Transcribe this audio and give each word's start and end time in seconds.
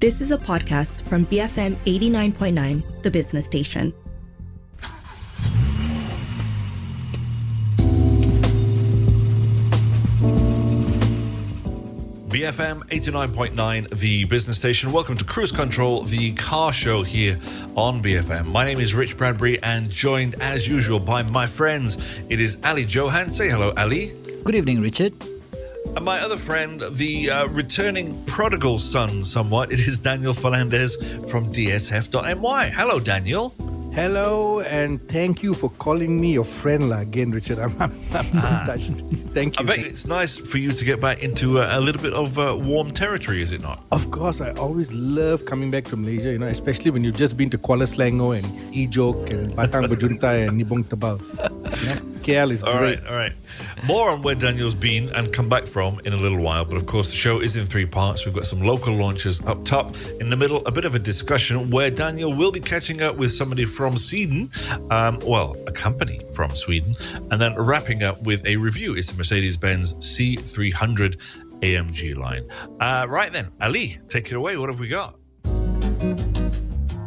This 0.00 0.22
is 0.22 0.30
a 0.30 0.38
podcast 0.38 1.02
from 1.02 1.26
BFM 1.26 1.76
89.9, 1.84 3.02
the 3.02 3.10
business 3.10 3.44
station. 3.44 3.92
BFM 12.30 12.80
89.9, 12.88 13.98
the 13.98 14.24
business 14.24 14.56
station. 14.56 14.90
Welcome 14.90 15.18
to 15.18 15.24
Cruise 15.26 15.52
Control, 15.52 16.02
the 16.04 16.32
car 16.32 16.72
show 16.72 17.02
here 17.02 17.38
on 17.76 18.00
BFM. 18.00 18.46
My 18.46 18.64
name 18.64 18.80
is 18.80 18.94
Rich 18.94 19.18
Bradbury 19.18 19.62
and 19.62 19.90
joined 19.90 20.34
as 20.36 20.66
usual 20.66 20.98
by 20.98 21.24
my 21.24 21.46
friends. 21.46 22.18
It 22.30 22.40
is 22.40 22.56
Ali 22.64 22.84
Johan. 22.84 23.30
Say 23.30 23.50
hello, 23.50 23.74
Ali. 23.76 24.14
Good 24.44 24.54
evening, 24.54 24.80
Richard. 24.80 25.12
And 25.96 26.04
my 26.04 26.20
other 26.20 26.36
friend, 26.36 26.82
the 26.92 27.30
uh, 27.30 27.46
returning 27.48 28.22
prodigal 28.24 28.78
son, 28.78 29.24
somewhat, 29.24 29.72
it 29.72 29.80
is 29.80 29.98
Daniel 29.98 30.32
Fernandez 30.32 30.96
from 31.30 31.52
DSF.my. 31.52 32.68
Hello, 32.68 33.00
Daniel. 33.00 33.54
Hello, 33.92 34.60
and 34.60 35.02
thank 35.08 35.42
you 35.42 35.52
for 35.52 35.68
calling 35.68 36.20
me 36.20 36.32
your 36.34 36.44
friend 36.44 36.92
again, 36.92 37.32
Richard. 37.32 37.58
I'm, 37.58 37.74
I'm, 37.82 37.92
I'm 38.12 38.26
ah. 38.36 38.62
touched. 38.64 38.92
Thank 39.34 39.58
you. 39.58 39.64
I 39.64 39.66
bet 39.66 39.78
it's 39.80 40.06
nice 40.06 40.36
for 40.36 40.58
you 40.58 40.70
to 40.70 40.84
get 40.84 41.00
back 41.00 41.24
into 41.24 41.58
a, 41.58 41.76
a 41.76 41.80
little 41.80 42.00
bit 42.00 42.14
of 42.14 42.38
uh, 42.38 42.56
warm 42.56 42.92
territory, 42.92 43.42
is 43.42 43.50
it 43.50 43.60
not? 43.60 43.82
Of 43.90 44.12
course, 44.12 44.40
I 44.40 44.52
always 44.52 44.92
love 44.92 45.44
coming 45.44 45.72
back 45.72 45.86
to 45.86 45.96
Malaysia, 45.96 46.30
you 46.30 46.38
know, 46.38 46.46
especially 46.46 46.92
when 46.92 47.02
you've 47.02 47.16
just 47.16 47.36
been 47.36 47.50
to 47.50 47.58
Kuala 47.58 47.82
Selangor 47.82 48.38
and 48.38 48.46
Ijok 48.72 49.30
and 49.30 49.52
Batang 49.54 49.86
Berjuntai 49.86 50.46
and 50.48 50.60
Nibong 50.60 50.84
Tebal. 50.84 51.18
You 51.80 51.94
know? 51.94 52.09
KL 52.22 52.52
is 52.52 52.62
all 52.62 52.78
great. 52.78 52.98
All 53.00 53.04
right, 53.04 53.10
all 53.10 53.16
right. 53.16 53.32
More 53.84 54.10
on 54.10 54.22
where 54.22 54.34
Daniel's 54.34 54.74
been 54.74 55.10
and 55.10 55.32
come 55.32 55.48
back 55.48 55.66
from 55.66 56.00
in 56.04 56.12
a 56.12 56.16
little 56.16 56.40
while. 56.40 56.64
But 56.64 56.76
of 56.76 56.86
course, 56.86 57.08
the 57.08 57.16
show 57.16 57.40
is 57.40 57.56
in 57.56 57.66
three 57.66 57.86
parts. 57.86 58.24
We've 58.24 58.34
got 58.34 58.46
some 58.46 58.60
local 58.60 58.94
launches 58.94 59.44
up 59.46 59.64
top. 59.64 59.96
In 60.20 60.30
the 60.30 60.36
middle, 60.36 60.64
a 60.66 60.70
bit 60.70 60.84
of 60.84 60.94
a 60.94 60.98
discussion 60.98 61.70
where 61.70 61.90
Daniel 61.90 62.32
will 62.32 62.52
be 62.52 62.60
catching 62.60 63.02
up 63.02 63.16
with 63.16 63.32
somebody 63.32 63.64
from 63.64 63.96
Sweden. 63.96 64.50
Um, 64.90 65.18
well, 65.24 65.56
a 65.66 65.72
company 65.72 66.20
from 66.34 66.50
Sweden. 66.54 66.94
And 67.30 67.40
then 67.40 67.54
wrapping 67.56 68.02
up 68.02 68.22
with 68.22 68.44
a 68.46 68.56
review. 68.56 68.94
It's 68.94 69.10
the 69.10 69.16
Mercedes 69.16 69.56
Benz 69.56 69.94
C300 69.94 71.16
AMG 71.60 72.16
line. 72.16 72.46
Uh, 72.80 73.06
right 73.08 73.32
then, 73.32 73.50
Ali, 73.60 73.98
take 74.08 74.30
it 74.30 74.34
away. 74.34 74.56
What 74.56 74.68
have 74.68 74.80
we 74.80 74.88
got? 74.88 75.16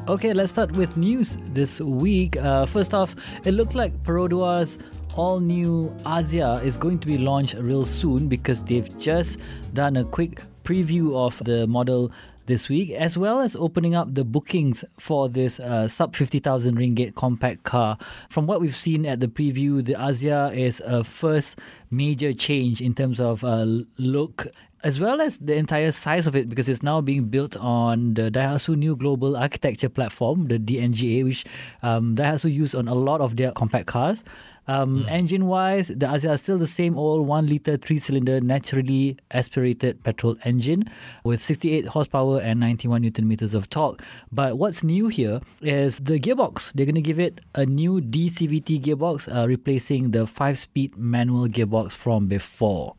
Okay, 0.08 0.34
let's 0.34 0.52
start 0.52 0.74
with 0.74 0.98
news 0.98 1.38
this 1.54 1.80
week. 1.80 2.36
Uh, 2.36 2.66
first 2.66 2.94
off, 2.94 3.16
it 3.46 3.54
looks 3.54 3.74
like 3.74 3.94
Perodua's 4.04 4.78
all 5.16 5.40
new 5.40 5.94
Axia 6.06 6.64
is 6.64 6.76
going 6.76 7.00
to 7.00 7.08
be 7.08 7.18
launched 7.18 7.56
real 7.56 7.86
soon 7.86 8.28
because 8.28 8.64
they've 8.64 8.98
just 8.98 9.40
done 9.74 9.98
a 9.98 10.04
quick 10.04 10.42
preview 10.64 11.16
of 11.16 11.40
the 11.46 11.68
model 11.68 12.12
this 12.46 12.68
week, 12.68 12.92
as 12.92 13.18
well 13.18 13.40
as 13.40 13.56
opening 13.56 13.96
up 13.96 14.14
the 14.16 14.26
bookings 14.26 14.84
for 15.00 15.30
this 15.30 15.60
uh, 15.60 15.88
sub 15.88 16.16
50,000 16.16 16.76
ringgit 16.76 17.16
compact 17.16 17.64
car. 17.64 17.98
From 18.30 18.48
what 18.48 18.60
we've 18.60 18.76
seen 18.76 19.06
at 19.06 19.20
the 19.20 19.28
preview, 19.28 19.84
the 19.86 19.94
Axia 19.94 20.54
is 20.56 20.82
a 20.86 21.04
first 21.04 21.60
major 21.92 22.34
change 22.34 22.82
in 22.82 22.94
terms 22.94 23.20
of 23.20 23.44
uh, 23.44 23.66
look 23.98 24.48
as 24.84 25.00
well 25.00 25.22
as 25.22 25.38
the 25.38 25.56
entire 25.56 25.94
size 25.94 26.28
of 26.28 26.36
it 26.36 26.50
because 26.50 26.68
it's 26.68 26.84
now 26.84 27.00
being 27.00 27.24
built 27.26 27.56
on 27.56 28.16
the 28.16 28.30
Daihatsu 28.30 28.76
New 28.76 28.98
Global 28.98 29.38
Architecture 29.38 29.88
platform, 29.88 30.50
the 30.50 30.60
DNGA, 30.60 31.24
which 31.24 31.46
um, 31.82 32.18
Daihatsu 32.18 32.54
use 32.54 32.76
on 32.76 32.90
a 32.90 32.94
lot 32.94 33.22
of 33.22 33.38
their 33.38 33.54
compact 33.54 33.88
cars. 33.88 34.26
Um, 34.68 35.04
mm. 35.04 35.12
Engine 35.12 35.48
wise, 35.48 35.88
the 35.88 36.06
Axia 36.06 36.34
is 36.34 36.42
still 36.42 36.58
the 36.58 36.68
same 36.68 36.98
old 36.98 37.28
1 37.28 37.48
litre 37.48 37.78
3 37.78 38.00
cylinder 38.00 38.40
naturally 38.40 39.18
aspirated 39.32 40.04
petrol 40.04 40.38
engine 40.44 40.86
with 41.24 41.44
68 41.44 41.88
horsepower 41.88 42.40
and 42.40 42.60
91 42.60 43.02
newton 43.02 43.28
meters 43.28 43.54
of 43.54 43.70
torque. 43.70 44.02
But 44.32 44.58
what's 44.58 44.84
new 44.84 45.08
here 45.08 45.42
is 45.62 46.00
the 46.00 46.20
gearbox. 46.20 46.72
They're 46.74 46.86
going 46.86 46.96
to 46.96 47.02
give 47.02 47.20
it 47.20 47.42
a 47.56 47.66
new 47.66 48.02
DCVT 48.02 48.82
gearbox, 48.82 49.34
uh, 49.34 49.48
replacing 49.48 50.12
the 50.12 50.26
5 50.26 50.60
speed 50.60 50.98
manual 50.98 51.48
gearbox 51.48 51.92
from 51.92 52.28
before. 52.28 52.96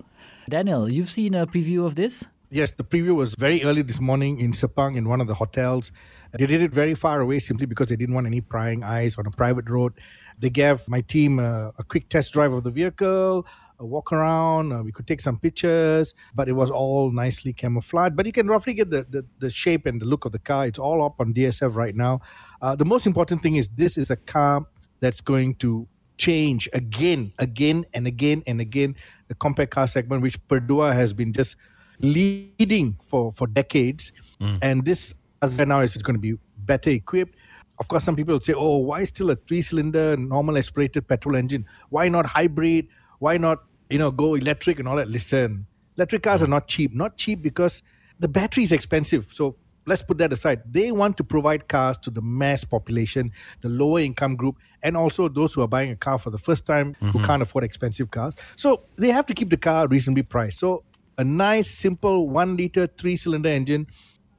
Daniel, 0.48 0.90
you've 0.90 1.10
seen 1.10 1.34
a 1.34 1.46
preview 1.46 1.86
of 1.86 1.94
this? 1.94 2.24
Yes, 2.50 2.72
the 2.72 2.84
preview 2.84 3.16
was 3.16 3.34
very 3.34 3.64
early 3.64 3.82
this 3.82 4.00
morning 4.00 4.38
in 4.38 4.52
Sepang 4.52 4.96
in 4.96 5.08
one 5.08 5.20
of 5.20 5.26
the 5.26 5.34
hotels. 5.34 5.90
They 6.32 6.46
did 6.46 6.60
it 6.60 6.72
very 6.72 6.94
far 6.94 7.20
away 7.20 7.38
simply 7.38 7.66
because 7.66 7.88
they 7.88 7.96
didn't 7.96 8.14
want 8.14 8.26
any 8.26 8.42
prying 8.42 8.82
eyes 8.84 9.16
on 9.16 9.26
a 9.26 9.30
private 9.30 9.68
road. 9.68 9.94
They 10.38 10.50
gave 10.50 10.86
my 10.88 11.00
team 11.00 11.38
a, 11.38 11.72
a 11.78 11.84
quick 11.84 12.08
test 12.10 12.32
drive 12.32 12.52
of 12.52 12.62
the 12.62 12.70
vehicle, 12.70 13.46
a 13.78 13.86
walk 13.86 14.12
around. 14.12 14.72
Uh, 14.72 14.82
we 14.82 14.92
could 14.92 15.06
take 15.06 15.22
some 15.22 15.38
pictures, 15.38 16.14
but 16.34 16.48
it 16.48 16.52
was 16.52 16.70
all 16.70 17.10
nicely 17.10 17.52
camouflaged. 17.54 18.14
But 18.14 18.26
you 18.26 18.32
can 18.32 18.46
roughly 18.46 18.74
get 18.74 18.90
the, 18.90 19.06
the, 19.08 19.24
the 19.38 19.48
shape 19.50 19.86
and 19.86 20.00
the 20.00 20.06
look 20.06 20.24
of 20.26 20.32
the 20.32 20.38
car. 20.38 20.66
It's 20.66 20.78
all 20.78 21.02
up 21.04 21.16
on 21.20 21.32
DSF 21.32 21.74
right 21.74 21.94
now. 21.96 22.20
Uh, 22.60 22.76
the 22.76 22.84
most 22.84 23.06
important 23.06 23.42
thing 23.42 23.56
is 23.56 23.68
this 23.68 23.96
is 23.96 24.10
a 24.10 24.16
car 24.16 24.66
that's 25.00 25.22
going 25.22 25.54
to 25.56 25.88
change 26.18 26.68
again, 26.72 27.32
again, 27.38 27.84
and 27.94 28.06
again 28.06 28.42
and 28.46 28.60
again 28.60 28.96
the 29.28 29.34
compact 29.34 29.70
car 29.70 29.88
segment, 29.88 30.22
which 30.22 30.38
Perodua 30.46 30.94
has 30.94 31.12
been 31.12 31.32
just 31.32 31.56
leading 32.04 32.96
for, 33.02 33.32
for 33.32 33.46
decades. 33.46 34.12
Mm. 34.40 34.58
And 34.62 34.84
this, 34.84 35.14
as 35.42 35.58
now, 35.58 35.80
is 35.80 35.96
going 35.96 36.16
to 36.16 36.20
be 36.20 36.38
better 36.58 36.90
equipped 36.90 37.36
of 37.78 37.88
course, 37.88 38.04
some 38.04 38.16
people 38.16 38.34
would 38.34 38.44
say, 38.44 38.54
oh, 38.56 38.78
why 38.78 39.04
still 39.04 39.30
a 39.30 39.36
three 39.36 39.62
cylinder 39.62 40.16
normal 40.16 40.56
aspirated 40.56 41.08
petrol 41.08 41.36
engine? 41.36 41.66
Why 41.88 42.08
not 42.08 42.26
hybrid? 42.26 42.88
Why 43.18 43.36
not, 43.36 43.64
you 43.90 43.98
know, 43.98 44.10
go 44.10 44.34
electric 44.34 44.78
and 44.78 44.86
all 44.86 44.96
that? 44.96 45.08
Listen, 45.08 45.66
electric 45.96 46.22
cars 46.22 46.42
are 46.42 46.48
not 46.48 46.68
cheap. 46.68 46.94
Not 46.94 47.16
cheap 47.16 47.42
because 47.42 47.82
the 48.20 48.28
battery 48.28 48.62
is 48.62 48.70
expensive. 48.70 49.30
So 49.32 49.56
let's 49.86 50.02
put 50.02 50.18
that 50.18 50.32
aside. 50.32 50.62
They 50.70 50.92
want 50.92 51.16
to 51.16 51.24
provide 51.24 51.66
cars 51.68 51.98
to 51.98 52.10
the 52.10 52.22
mass 52.22 52.62
population, 52.64 53.32
the 53.60 53.68
lower 53.68 53.98
income 53.98 54.36
group, 54.36 54.56
and 54.82 54.96
also 54.96 55.28
those 55.28 55.52
who 55.52 55.62
are 55.62 55.68
buying 55.68 55.90
a 55.90 55.96
car 55.96 56.18
for 56.18 56.30
the 56.30 56.38
first 56.38 56.66
time 56.66 56.94
mm-hmm. 56.94 57.08
who 57.08 57.24
can't 57.24 57.42
afford 57.42 57.64
expensive 57.64 58.10
cars. 58.10 58.34
So 58.56 58.84
they 58.96 59.10
have 59.10 59.26
to 59.26 59.34
keep 59.34 59.50
the 59.50 59.56
car 59.56 59.88
reasonably 59.88 60.22
priced. 60.22 60.60
So 60.60 60.84
a 61.18 61.24
nice, 61.24 61.70
simple 61.70 62.28
one 62.28 62.56
liter, 62.56 62.86
three 62.86 63.16
cylinder 63.16 63.48
engine, 63.48 63.86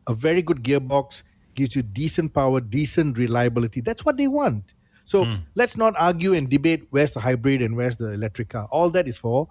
a 0.08 0.14
very 0.14 0.42
good 0.42 0.64
gearbox 0.64 1.24
gives 1.56 1.76
you 1.76 1.82
decent 1.82 2.34
power, 2.34 2.60
decent 2.60 3.18
reliability. 3.18 3.82
That's 3.82 4.04
what 4.04 4.18
they 4.18 4.28
want. 4.28 4.74
So 5.06 5.26
mm. 5.26 5.40
let's 5.56 5.78
not 5.78 5.94
argue 5.98 6.34
and 6.34 6.50
debate 6.50 6.88
where's 6.90 7.14
the 7.14 7.20
hybrid 7.20 7.62
and 7.62 7.76
where's 7.76 7.98
the 7.98 8.12
electric 8.12 8.50
car. 8.50 8.68
All 8.72 8.90
that 8.92 9.08
is 9.08 9.18
for 9.18 9.48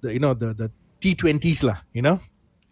the 0.00 0.12
you 0.12 0.18
know 0.18 0.34
the 0.34 0.54
the 0.54 0.70
T20s 1.00 1.62
lah, 1.62 1.78
you 1.92 2.02
know. 2.02 2.20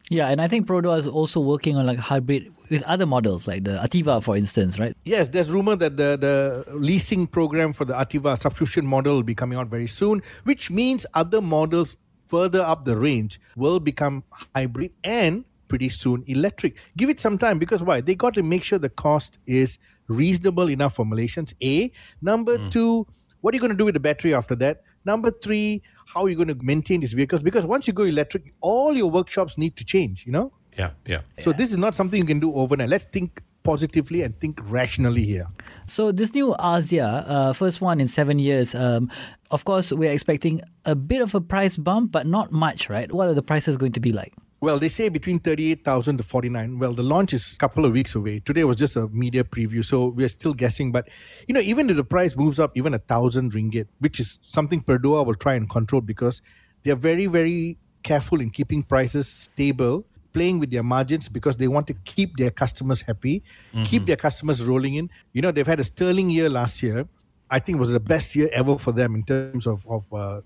Yeah, 0.08 0.28
and 0.28 0.40
I 0.40 0.46
think 0.46 0.68
Perodua 0.68 0.98
is 0.98 1.08
also 1.08 1.40
working 1.40 1.76
on 1.76 1.86
like 1.86 1.98
hybrid 1.98 2.52
with 2.70 2.84
other 2.84 3.06
models 3.06 3.48
like 3.48 3.64
the 3.64 3.72
Ativa, 3.72 4.22
for 4.22 4.36
instance, 4.36 4.78
right? 4.78 4.96
Yes, 5.04 5.28
there's 5.28 5.50
rumor 5.50 5.74
that 5.76 5.96
the, 5.96 6.16
the 6.16 6.76
leasing 6.76 7.26
program 7.26 7.72
for 7.72 7.84
the 7.84 7.94
Ativa 7.94 8.38
subscription 8.38 8.86
model 8.86 9.16
will 9.16 9.24
be 9.24 9.34
coming 9.34 9.58
out 9.58 9.66
very 9.66 9.88
soon, 9.88 10.22
which 10.44 10.70
means 10.70 11.06
other 11.14 11.40
models 11.40 11.96
further 12.28 12.60
up 12.60 12.84
the 12.84 12.96
range 12.96 13.40
will 13.56 13.80
become 13.80 14.24
hybrid 14.54 14.92
and 15.04 15.44
pretty 15.68 15.88
soon 15.88 16.22
electric. 16.26 16.76
Give 16.96 17.08
it 17.08 17.20
some 17.20 17.38
time 17.38 17.58
because 17.58 17.82
why? 17.82 18.00
They 18.00 18.14
got 18.14 18.34
to 18.34 18.42
make 18.42 18.62
sure 18.62 18.78
the 18.78 18.88
cost 18.88 19.38
is 19.46 19.78
reasonable 20.08 20.70
enough 20.70 20.94
for 20.94 21.04
Malaysians. 21.04 21.54
A. 21.62 21.90
Number 22.22 22.58
mm. 22.58 22.70
two, 22.70 23.06
what 23.40 23.52
are 23.52 23.56
you 23.56 23.60
going 23.60 23.72
to 23.72 23.76
do 23.76 23.84
with 23.84 23.94
the 23.94 24.00
battery 24.00 24.34
after 24.34 24.54
that? 24.56 24.82
Number 25.04 25.30
three, 25.30 25.82
how 26.06 26.24
are 26.24 26.28
you 26.28 26.36
going 26.36 26.48
to 26.48 26.56
maintain 26.56 27.00
these 27.00 27.12
vehicles? 27.12 27.42
Because 27.42 27.64
once 27.66 27.86
you 27.86 27.92
go 27.92 28.04
electric, 28.04 28.52
all 28.60 28.94
your 28.94 29.10
workshops 29.10 29.56
need 29.56 29.76
to 29.76 29.84
change, 29.84 30.26
you 30.26 30.32
know? 30.32 30.52
Yeah, 30.76 30.90
yeah. 31.06 31.20
So 31.40 31.52
this 31.52 31.70
is 31.70 31.76
not 31.76 31.94
something 31.94 32.18
you 32.18 32.26
can 32.26 32.40
do 32.40 32.52
overnight. 32.54 32.88
Let's 32.88 33.04
think 33.04 33.42
positively 33.62 34.22
and 34.22 34.36
think 34.38 34.60
rationally 34.64 35.24
here. 35.24 35.46
So 35.88 36.10
this 36.10 36.34
new 36.34 36.54
Axia, 36.58 37.24
uh, 37.28 37.52
first 37.52 37.80
one 37.80 38.00
in 38.00 38.08
seven 38.08 38.38
years. 38.40 38.74
Um, 38.74 39.10
of 39.52 39.64
course, 39.64 39.92
we're 39.92 40.10
expecting 40.10 40.60
a 40.84 40.96
bit 40.96 41.22
of 41.22 41.34
a 41.34 41.40
price 41.40 41.76
bump, 41.76 42.10
but 42.10 42.26
not 42.26 42.50
much, 42.50 42.90
right? 42.90 43.10
What 43.12 43.28
are 43.28 43.34
the 43.34 43.42
prices 43.42 43.76
going 43.76 43.92
to 43.92 44.00
be 44.00 44.10
like? 44.10 44.34
Well, 44.60 44.78
they 44.80 44.88
say 44.88 45.08
between 45.08 45.38
38,000 45.38 46.16
to 46.16 46.22
49. 46.24 46.78
Well, 46.78 46.94
the 46.94 47.02
launch 47.02 47.32
is 47.32 47.52
a 47.52 47.56
couple 47.56 47.84
of 47.84 47.92
weeks 47.92 48.14
away. 48.14 48.40
Today 48.40 48.64
was 48.64 48.76
just 48.76 48.96
a 48.96 49.06
media 49.08 49.44
preview, 49.44 49.84
so 49.84 50.08
we're 50.08 50.28
still 50.28 50.54
guessing. 50.54 50.90
But, 50.90 51.08
you 51.46 51.54
know, 51.54 51.60
even 51.60 51.88
if 51.88 51.96
the 51.96 52.04
price 52.04 52.34
moves 52.34 52.58
up 52.58 52.72
even 52.74 52.92
a 52.92 52.98
thousand 52.98 53.52
ringgit, 53.52 53.86
which 54.00 54.18
is 54.18 54.40
something 54.42 54.82
Perodua 54.82 55.24
will 55.24 55.34
try 55.34 55.54
and 55.54 55.68
control 55.70 56.00
because 56.00 56.42
they're 56.82 56.96
very, 56.96 57.26
very 57.26 57.78
careful 58.02 58.40
in 58.40 58.50
keeping 58.50 58.82
prices 58.82 59.28
stable, 59.28 60.06
playing 60.36 60.58
with 60.60 60.70
their 60.70 60.82
margins 60.82 61.30
because 61.36 61.56
they 61.56 61.68
want 61.76 61.86
to 61.86 61.94
keep 62.04 62.36
their 62.36 62.50
customers 62.62 63.00
happy, 63.00 63.36
mm-hmm. 63.72 63.84
keep 63.84 64.04
their 64.04 64.20
customers 64.26 64.62
rolling 64.70 64.94
in. 65.00 65.08
You 65.32 65.40
know, 65.42 65.50
they've 65.50 65.72
had 65.74 65.80
a 65.80 65.84
sterling 65.84 66.28
year 66.28 66.50
last 66.50 66.82
year. 66.82 67.08
I 67.50 67.58
think 67.58 67.76
it 67.76 67.82
was 67.86 67.92
the 67.92 68.06
best 68.14 68.36
year 68.36 68.50
ever 68.52 68.76
for 68.76 68.92
them 68.92 69.14
in 69.14 69.22
terms 69.22 69.66
of, 69.66 69.86
of 69.88 70.12
uh, 70.12 70.40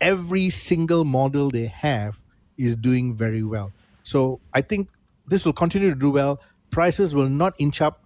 every 0.00 0.48
single 0.50 1.04
model 1.04 1.50
they 1.50 1.66
have 1.66 2.22
is 2.56 2.76
doing 2.76 3.16
very 3.16 3.42
well. 3.42 3.72
So 4.04 4.40
I 4.54 4.60
think 4.60 4.88
this 5.26 5.44
will 5.44 5.58
continue 5.64 5.90
to 5.90 6.00
do 6.06 6.10
well. 6.10 6.40
Prices 6.70 7.14
will 7.14 7.28
not 7.28 7.54
inch 7.58 7.80
up. 7.80 8.04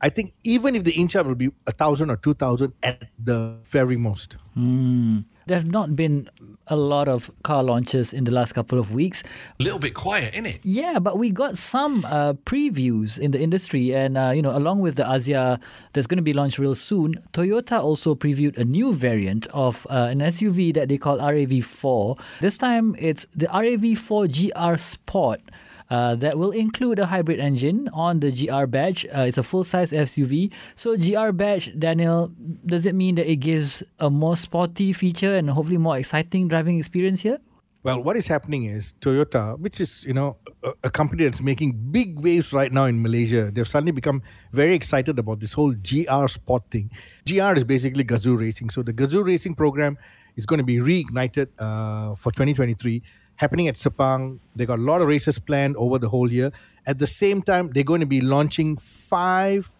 I 0.00 0.08
think 0.10 0.34
even 0.44 0.76
if 0.76 0.84
the 0.84 0.92
inch 0.92 1.16
up 1.16 1.26
will 1.26 1.40
be 1.46 1.50
a 1.66 1.72
thousand 1.72 2.10
or 2.10 2.16
two 2.16 2.34
thousand 2.34 2.74
at 2.82 3.08
the 3.18 3.38
very 3.64 3.96
most. 3.96 4.36
Mm. 4.56 5.24
There 5.46 5.56
have 5.56 5.70
not 5.70 5.94
been 5.94 6.28
a 6.66 6.74
lot 6.74 7.06
of 7.06 7.30
car 7.44 7.62
launches 7.62 8.12
in 8.12 8.24
the 8.24 8.32
last 8.32 8.52
couple 8.52 8.80
of 8.80 8.90
weeks. 8.90 9.22
A 9.60 9.62
little 9.62 9.78
bit 9.78 9.94
quiet, 9.94 10.34
isn't 10.34 10.46
it? 10.46 10.58
Yeah, 10.64 10.98
but 10.98 11.18
we 11.18 11.30
got 11.30 11.56
some 11.56 12.04
uh, 12.04 12.32
previews 12.32 13.16
in 13.16 13.30
the 13.30 13.40
industry, 13.40 13.94
and 13.94 14.18
uh, 14.18 14.32
you 14.34 14.42
know, 14.42 14.56
along 14.56 14.80
with 14.80 14.96
the 14.96 15.04
Axia 15.04 15.60
that's 15.92 16.08
going 16.08 16.16
to 16.16 16.22
be 16.22 16.32
launched 16.32 16.58
real 16.58 16.74
soon, 16.74 17.14
Toyota 17.32 17.80
also 17.80 18.16
previewed 18.16 18.58
a 18.58 18.64
new 18.64 18.92
variant 18.92 19.46
of 19.48 19.86
uh, 19.88 20.08
an 20.10 20.18
SUV 20.18 20.74
that 20.74 20.88
they 20.88 20.98
call 20.98 21.18
RAV4. 21.18 22.18
This 22.40 22.58
time, 22.58 22.96
it's 22.98 23.24
the 23.32 23.46
RAV4 23.46 24.50
GR 24.50 24.76
Sport. 24.78 25.40
Uh, 25.88 26.16
that 26.16 26.36
will 26.36 26.50
include 26.50 26.98
a 26.98 27.06
hybrid 27.06 27.38
engine 27.38 27.88
on 27.92 28.18
the 28.18 28.32
GR 28.32 28.66
badge. 28.66 29.06
Uh, 29.06 29.20
it's 29.20 29.38
a 29.38 29.42
full 29.42 29.62
size 29.62 29.92
SUV. 29.92 30.50
So, 30.74 30.96
GR 30.96 31.30
badge, 31.30 31.78
Daniel, 31.78 32.32
does 32.64 32.86
it 32.86 32.94
mean 32.94 33.14
that 33.16 33.30
it 33.30 33.36
gives 33.36 33.84
a 34.00 34.10
more 34.10 34.36
sporty 34.36 34.92
feature 34.92 35.36
and 35.36 35.48
hopefully 35.50 35.78
more 35.78 35.96
exciting 35.96 36.48
driving 36.48 36.78
experience 36.78 37.20
here? 37.20 37.38
Well, 37.86 38.02
what 38.02 38.16
is 38.16 38.26
happening 38.26 38.64
is 38.64 38.94
Toyota, 39.00 39.56
which 39.60 39.80
is 39.80 40.02
you 40.02 40.12
know 40.12 40.38
a, 40.64 40.72
a, 40.82 40.90
company 40.90 41.22
that's 41.22 41.40
making 41.40 41.70
big 41.92 42.18
waves 42.18 42.52
right 42.52 42.72
now 42.72 42.86
in 42.86 43.00
Malaysia, 43.00 43.52
they've 43.52 43.68
suddenly 43.68 43.92
become 43.92 44.22
very 44.50 44.74
excited 44.74 45.20
about 45.20 45.38
this 45.38 45.52
whole 45.52 45.72
GR 45.72 46.26
Sport 46.26 46.64
thing. 46.68 46.90
GR 47.28 47.52
is 47.52 47.62
basically 47.62 48.02
Gazoo 48.02 48.36
Racing, 48.36 48.70
so 48.70 48.82
the 48.82 48.92
Gazoo 48.92 49.24
Racing 49.24 49.54
program 49.54 49.96
is 50.34 50.46
going 50.46 50.58
to 50.58 50.64
be 50.64 50.78
reignited 50.78 51.46
uh, 51.60 52.16
for 52.16 52.32
2023 52.32 53.04
happening 53.36 53.68
at 53.68 53.76
Sepang. 53.76 54.40
They 54.54 54.66
got 54.66 54.78
a 54.78 54.82
lot 54.82 55.00
of 55.00 55.08
races 55.08 55.38
planned 55.38 55.76
over 55.76 55.98
the 55.98 56.08
whole 56.08 56.30
year. 56.30 56.52
At 56.86 56.98
the 56.98 57.06
same 57.06 57.42
time, 57.42 57.70
they're 57.72 57.84
going 57.84 58.00
to 58.00 58.06
be 58.06 58.20
launching 58.20 58.76
five, 58.76 59.70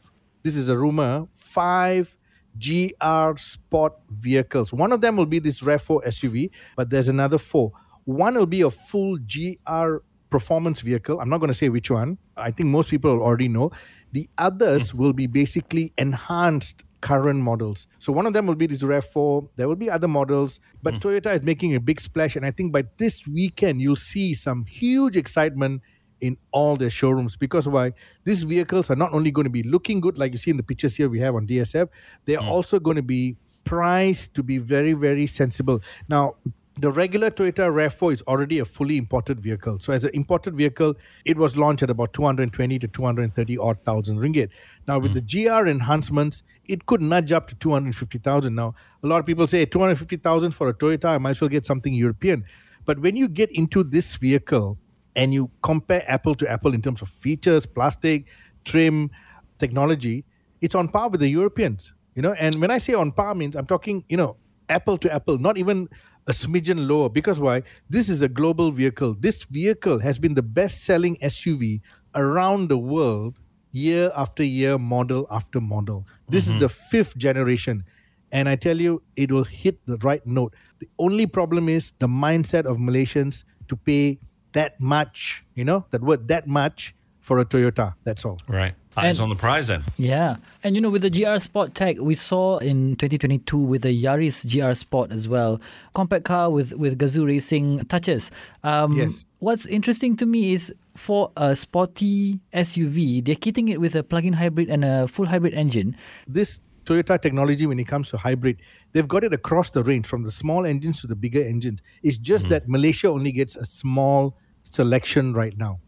this 0.43 0.57
is 0.57 0.69
a 0.69 0.77
rumor, 0.77 1.27
five 1.37 2.17
GR 2.59 3.37
Sport 3.37 3.95
vehicles. 4.11 4.73
One 4.73 4.93
of 4.93 5.01
them 5.01 5.17
will 5.17 5.27
be 5.27 5.39
this 5.39 5.61
RAV4 5.61 6.07
SUV, 6.07 6.51
but 6.77 6.91
there's 6.91 7.09
another 7.09 7.39
four. 7.39 7.73
One 8.05 8.35
will 8.35 8.47
be 8.47 8.63
a 8.63 8.71
full 8.71 9.19
GR 9.19 9.97
performance 10.31 10.81
vehicle. 10.81 11.21
I'm 11.21 11.29
not 11.29 11.39
going 11.39 11.49
to 11.49 11.55
say 11.55 11.69
which 11.69 11.91
one. 11.91 12.19
I 12.37 12.51
think 12.51 12.69
most 12.69 12.91
people 12.91 13.11
already 13.11 13.49
know. 13.49 13.73
The 14.13 14.29
others 14.39 14.91
hmm. 14.91 14.99
will 14.99 15.13
be 15.13 15.27
basically 15.27 15.93
enhanced 15.99 16.85
current 17.07 17.39
models. 17.39 17.87
So 18.01 18.13
one 18.13 18.27
of 18.27 18.33
them 18.33 18.49
will 18.49 18.57
be 18.57 18.67
this 18.67 18.83
RAV4. 18.83 19.51
There 19.55 19.69
will 19.69 19.77
be 19.77 19.89
other 19.89 20.09
models, 20.09 20.59
but 20.83 20.95
mm. 20.95 21.01
Toyota 21.01 21.37
is 21.37 21.43
making 21.43 21.77
a 21.77 21.79
big 21.79 22.01
splash. 22.01 22.35
And 22.35 22.45
I 22.45 22.51
think 22.51 22.73
by 22.73 22.83
this 22.97 23.29
weekend, 23.29 23.81
you'll 23.81 23.95
see 23.95 24.35
some 24.35 24.65
huge 24.65 25.17
excitement 25.17 25.83
in 26.21 26.37
all 26.51 26.75
their 26.75 26.91
showrooms 26.91 27.37
because 27.37 27.69
why 27.69 27.93
these 28.25 28.43
vehicles 28.43 28.91
are 28.91 28.97
not 28.97 29.13
only 29.13 29.31
going 29.31 29.45
to 29.45 29.51
be 29.51 29.63
looking 29.63 30.01
good 30.01 30.19
like 30.19 30.33
you 30.33 30.39
see 30.39 30.51
in 30.51 30.57
the 30.57 30.65
pictures 30.65 30.97
here 30.97 31.11
we 31.11 31.21
have 31.21 31.35
on 31.35 31.47
DSF 31.47 31.91
they're 32.25 32.39
mm. 32.39 32.49
also 32.49 32.81
going 32.81 32.97
to 32.97 33.03
be 33.03 33.37
priced 33.65 34.35
to 34.35 34.43
be 34.43 34.57
very 34.57 34.95
very 34.95 35.27
sensible 35.27 35.83
now 36.09 36.35
the 36.79 36.91
regular 36.91 37.31
Toyota 37.31 37.73
RAV4 37.73 38.13
is 38.13 38.23
already 38.23 38.59
a 38.59 38.65
fully 38.65 38.99
imported 38.99 39.41
vehicle. 39.41 39.79
So 39.81 39.95
as 39.95 40.05
an 40.05 40.11
imported 40.13 40.55
vehicle, 40.55 40.95
it 41.25 41.39
was 41.39 41.57
launched 41.57 41.83
at 41.83 41.89
about 41.89 42.13
220 42.13 42.79
to 42.79 42.89
230 42.89 43.59
odd 43.59 43.83
thousand 43.85 44.19
ringgit. 44.19 44.51
Now 44.87 44.99
with 44.99 45.13
mm. 45.13 45.27
the 45.27 45.45
GR 45.47 45.69
enhancements, 45.69 46.43
it 46.67 46.85
could 46.85 47.01
nudge 47.01 47.33
up 47.33 47.49
to 47.49 47.55
250,000. 47.55 48.55
Now 48.55 48.75
a 49.03 49.07
lot 49.07 49.21
of 49.21 49.27
people 49.27 49.47
say 49.47 49.65
250,000 49.65 50.51
for 50.51 50.69
a 50.69 50.75
Toyota, 50.75 51.07
I 51.07 51.19
might 51.19 51.31
as 51.31 51.41
well 51.41 51.49
get 51.49 51.65
something 51.65 51.95
European. 51.95 52.45
But 52.85 52.99
when 52.99 53.17
you 53.17 53.29
get 53.29 53.51
into 53.53 53.83
this 53.83 54.15
vehicle 54.17 54.79
and 55.15 55.33
you 55.33 55.51
compare 55.63 56.05
apple 56.11 56.35
to 56.35 56.51
apple 56.51 56.75
in 56.75 56.83
terms 56.83 57.01
of 57.01 57.09
features, 57.09 57.65
plastic, 57.65 58.27
trim, 58.65 59.11
technology, 59.59 60.27
it's 60.61 60.75
on 60.75 60.89
par 60.89 61.09
with 61.09 61.21
the 61.21 61.29
Europeans. 61.29 61.95
You 62.15 62.23
know, 62.23 62.33
and 62.35 62.55
when 62.57 62.71
I 62.71 62.79
say 62.79 62.93
on 62.93 63.13
par 63.13 63.35
means 63.35 63.57
I'm 63.57 63.67
talking, 63.67 64.05
you 64.09 64.17
know, 64.17 64.37
apple 64.69 64.99
to 64.99 65.13
apple, 65.13 65.39
not 65.39 65.57
even 65.57 65.89
a 66.27 66.33
smidgen 66.33 66.89
lower. 66.89 67.09
Because 67.09 67.41
why? 67.41 67.63
This 67.89 68.09
is 68.09 68.23
a 68.23 68.29
global 68.29 68.71
vehicle. 68.71 69.15
This 69.19 69.45
vehicle 69.45 70.01
has 70.01 70.19
been 70.19 70.35
the 70.35 70.43
best 70.43 70.85
selling 70.85 71.17
SUV 71.17 71.81
around 72.15 72.69
the 72.69 72.79
world 72.79 73.39
year 73.71 74.11
after 74.17 74.43
year, 74.43 74.79
model 74.79 75.27
after 75.31 75.61
model. 75.61 76.07
This 76.29 76.47
mm-hmm. 76.47 76.55
is 76.55 76.61
the 76.61 76.69
fifth 76.69 77.17
generation. 77.17 77.85
And 78.33 78.49
I 78.49 78.57
tell 78.57 78.81
you, 78.81 79.03
it 79.15 79.31
will 79.31 79.45
hit 79.45 79.79
the 79.87 79.99
right 79.99 80.27
note. 80.27 80.55
The 80.81 80.89
only 80.99 81.27
problem 81.27 81.69
is 81.69 81.93
the 81.99 82.09
mindset 82.09 82.65
of 82.65 82.79
Malaysians 82.79 83.45
to 83.69 83.77
pay 83.77 84.19
that 84.53 84.81
much, 84.81 85.45
you 85.55 85.65
know, 85.65 85.85
that 85.91 86.03
word 86.03 86.29
that 86.29 86.47
much 86.49 86.95
for 87.27 87.41
a 87.41 87.45
Toyota. 87.45 87.93
That's 88.05 88.25
all. 88.25 88.39
Right. 88.47 88.73
Eyes 88.97 89.19
and, 89.19 89.25
on 89.25 89.29
the 89.31 89.35
prize 89.35 89.67
then. 89.67 89.83
Yeah. 89.97 90.37
And 90.63 90.77
you 90.77 90.81
know, 90.81 90.91
with 90.91 91.03
the 91.03 91.11
GR 91.11 91.39
Sport 91.39 91.75
tech, 91.75 91.97
we 91.99 92.15
saw 92.15 92.59
in 92.59 92.95
2022 92.95 93.59
with 93.59 93.83
the 93.83 94.05
Yaris 94.05 94.47
GR 94.47 94.73
Sport 94.75 95.11
as 95.11 95.27
well, 95.27 95.61
compact 95.93 96.25
car 96.25 96.51
with, 96.51 96.73
with 96.75 96.97
Gazoo 97.01 97.27
Racing 97.27 97.85
touches. 97.87 98.31
Um, 98.63 98.93
yes. 98.93 99.27
What's 99.41 99.67
interesting 99.67 100.17
to 100.19 100.25
me 100.25 100.53
is 100.53 100.73
for 100.95 101.33
a 101.37 101.57
sporty 101.57 102.39
SUV, 102.55 103.25
they're 103.25 103.35
kitting 103.35 103.71
it 103.71 103.81
with 103.81 103.97
a 103.97 104.05
plug 104.05 104.25
in 104.25 104.33
hybrid 104.33 104.71
and 104.71 104.85
a 104.85 105.09
full 105.09 105.27
hybrid 105.27 105.53
engine. 105.53 105.97
This 106.29 106.61
Toyota 106.85 107.21
technology, 107.21 107.67
when 107.67 107.81
it 107.81 107.89
comes 107.89 108.09
to 108.11 108.19
hybrid, 108.19 108.63
they've 108.93 109.09
got 109.09 109.25
it 109.25 109.33
across 109.33 109.71
the 109.71 109.83
range 109.83 110.07
from 110.07 110.23
the 110.23 110.31
small 110.31 110.65
engines 110.65 111.01
to 111.01 111.09
the 111.09 111.17
bigger 111.17 111.43
engines. 111.43 111.81
It's 112.05 112.19
just 112.19 112.45
mm-hmm. 112.45 112.51
that 112.53 112.69
Malaysia 112.69 113.09
only 113.09 113.33
gets 113.33 113.57
a 113.57 113.65
small 113.65 114.37
selection 114.63 115.33
right 115.33 115.57
now. 115.59 115.81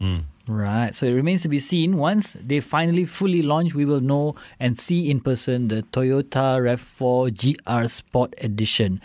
Mm. 0.00 0.22
Right. 0.48 0.94
So 0.94 1.06
it 1.06 1.12
remains 1.12 1.42
to 1.42 1.48
be 1.48 1.58
seen. 1.58 1.96
Once 1.96 2.36
they 2.40 2.60
finally 2.60 3.04
fully 3.04 3.42
launch, 3.42 3.74
we 3.74 3.84
will 3.84 4.00
know 4.00 4.36
and 4.60 4.78
see 4.78 5.10
in 5.10 5.20
person 5.20 5.68
the 5.68 5.82
Toyota 5.82 6.60
RAV4 6.62 7.82
GR 7.82 7.88
Sport 7.88 8.34
Edition. 8.38 9.00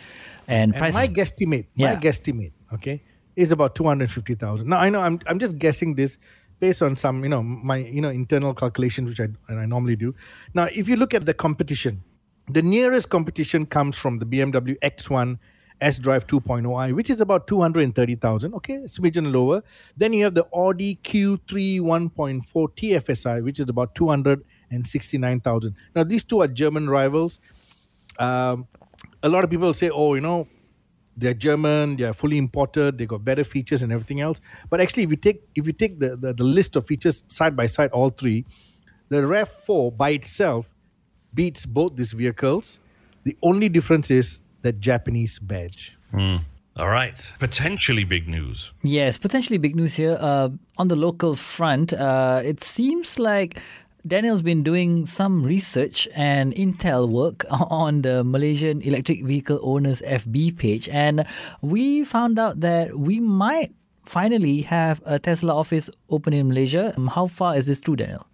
And, 0.47 0.73
and 0.73 0.79
price, 0.79 0.93
my 0.93 1.07
guesstimate, 1.07 1.65
yeah. 1.75 1.93
my 1.93 1.99
guesstimate, 1.99 2.51
okay, 2.73 3.01
is 3.35 3.51
about 3.51 3.73
two 3.73 3.85
hundred 3.85 4.11
fifty 4.11 4.35
thousand. 4.35 4.69
Now 4.69 4.77
I 4.77 4.89
know 4.89 4.99
I'm 4.99 5.19
I'm 5.27 5.39
just 5.39 5.57
guessing 5.57 5.95
this 5.95 6.17
based 6.59 6.81
on 6.81 6.95
some 6.95 7.23
you 7.23 7.29
know 7.29 7.41
my 7.41 7.77
you 7.77 8.01
know 8.01 8.09
internal 8.09 8.53
calculations 8.53 9.09
which 9.09 9.19
I 9.19 9.29
and 9.47 9.59
I 9.59 9.65
normally 9.65 9.95
do. 9.95 10.13
Now 10.53 10.67
if 10.71 10.87
you 10.87 10.95
look 10.95 11.13
at 11.13 11.25
the 11.25 11.33
competition, 11.33 12.03
the 12.49 12.61
nearest 12.61 13.09
competition 13.09 13.65
comes 13.65 13.97
from 13.97 14.19
the 14.19 14.25
BMW 14.25 14.77
X1 14.79 15.39
S 15.81 15.97
Drive 15.97 16.27
2.0i, 16.27 16.93
which 16.93 17.09
is 17.09 17.21
about 17.21 17.47
230,000. 17.47 18.53
Okay, 18.53 18.75
it's 18.75 18.97
a 18.97 19.01
smidgen 19.01 19.33
lower. 19.33 19.63
Then 19.97 20.13
you 20.13 20.23
have 20.23 20.35
the 20.35 20.45
Audi 20.53 20.99
Q3 21.03 21.81
1.4 21.81 22.41
TFSI, 22.43 23.43
which 23.43 23.59
is 23.59 23.67
about 23.67 23.95
269,000. 23.95 25.75
Now, 25.95 26.03
these 26.03 26.23
two 26.23 26.41
are 26.41 26.47
German 26.47 26.89
rivals. 26.89 27.39
Um, 28.19 28.67
a 29.23 29.29
lot 29.29 29.43
of 29.43 29.49
people 29.49 29.73
say, 29.73 29.89
oh, 29.89 30.13
you 30.13 30.21
know, 30.21 30.47
they're 31.17 31.33
German, 31.33 31.97
they're 31.97 32.13
fully 32.13 32.37
imported, 32.37 32.97
they 32.97 33.05
got 33.05 33.25
better 33.25 33.43
features 33.43 33.81
and 33.81 33.91
everything 33.91 34.21
else. 34.21 34.39
But 34.69 34.81
actually, 34.81 35.03
if 35.03 35.09
you 35.09 35.17
take 35.17 35.41
if 35.55 35.67
you 35.67 35.73
take 35.73 35.99
the, 35.99 36.15
the, 36.15 36.33
the 36.33 36.43
list 36.43 36.75
of 36.75 36.87
features 36.87 37.25
side 37.27 37.55
by 37.55 37.65
side, 37.65 37.91
all 37.91 38.09
three, 38.09 38.45
the 39.09 39.17
RAV4 39.17 39.97
by 39.97 40.11
itself 40.11 40.73
beats 41.33 41.65
both 41.65 41.95
these 41.95 42.11
vehicles. 42.13 42.79
The 43.23 43.37
only 43.43 43.69
difference 43.69 44.09
is 44.09 44.41
that 44.61 44.79
Japanese 44.79 45.39
badge. 45.39 45.97
Mm. 46.13 46.41
All 46.77 46.87
right. 46.89 47.33
Potentially 47.39 48.03
big 48.03 48.27
news. 48.27 48.71
Yes, 48.81 49.17
potentially 49.17 49.57
big 49.57 49.75
news 49.75 49.95
here. 49.95 50.17
Uh, 50.19 50.49
on 50.77 50.87
the 50.87 50.95
local 50.95 51.35
front, 51.35 51.93
uh, 51.93 52.41
it 52.43 52.63
seems 52.63 53.19
like 53.19 53.59
Daniel's 54.07 54.41
been 54.41 54.63
doing 54.63 55.05
some 55.05 55.43
research 55.43 56.07
and 56.15 56.55
intel 56.55 57.09
work 57.09 57.45
on 57.51 58.01
the 58.01 58.23
Malaysian 58.23 58.81
Electric 58.81 59.23
Vehicle 59.23 59.59
Owners 59.61 60.01
FB 60.01 60.57
page. 60.57 60.89
And 60.89 61.25
we 61.61 62.03
found 62.03 62.39
out 62.39 62.61
that 62.61 62.97
we 62.97 63.19
might 63.19 63.73
finally 64.05 64.61
have 64.61 65.01
a 65.05 65.19
Tesla 65.19 65.53
office 65.53 65.89
open 66.09 66.33
in 66.33 66.47
Malaysia. 66.47 66.93
Um, 66.97 67.07
how 67.07 67.27
far 67.27 67.55
is 67.55 67.65
this 67.65 67.81
true, 67.81 67.95
Daniel? 67.95 68.25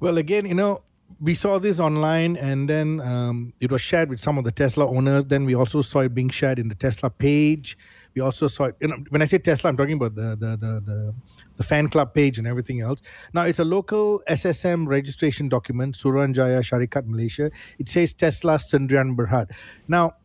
Well, 0.00 0.18
again, 0.18 0.44
you 0.44 0.54
know, 0.54 0.82
we 1.20 1.34
saw 1.34 1.58
this 1.58 1.80
online 1.80 2.36
and 2.36 2.68
then 2.68 3.00
um, 3.00 3.52
it 3.60 3.70
was 3.70 3.80
shared 3.80 4.10
with 4.10 4.20
some 4.20 4.36
of 4.36 4.44
the 4.44 4.52
Tesla 4.52 4.86
owners. 4.86 5.24
Then 5.24 5.44
we 5.44 5.54
also 5.54 5.80
saw 5.80 6.00
it 6.00 6.14
being 6.14 6.28
shared 6.28 6.58
in 6.58 6.68
the 6.68 6.74
Tesla 6.74 7.08
page. 7.08 7.78
We 8.14 8.20
also 8.20 8.46
saw 8.46 8.64
it, 8.64 8.76
you 8.80 8.88
know, 8.88 8.96
when 9.08 9.22
I 9.22 9.24
say 9.24 9.38
Tesla, 9.38 9.70
I'm 9.70 9.76
talking 9.76 9.94
about 9.94 10.14
the, 10.14 10.36
the, 10.36 10.56
the, 10.56 10.82
the, 10.84 11.14
the 11.56 11.62
fan 11.62 11.88
club 11.88 12.12
page 12.12 12.38
and 12.38 12.46
everything 12.46 12.80
else. 12.80 13.00
Now, 13.32 13.42
it's 13.42 13.58
a 13.58 13.64
local 13.64 14.22
SSM 14.28 14.86
registration 14.86 15.48
document, 15.48 15.96
Suruhanjaya 15.96 16.60
Syarikat 16.60 17.06
Malaysia. 17.06 17.50
It 17.78 17.88
says 17.88 18.12
Tesla 18.12 18.56
Sdn 18.56 19.16
Berhad. 19.16 19.50
Now, 19.88 20.16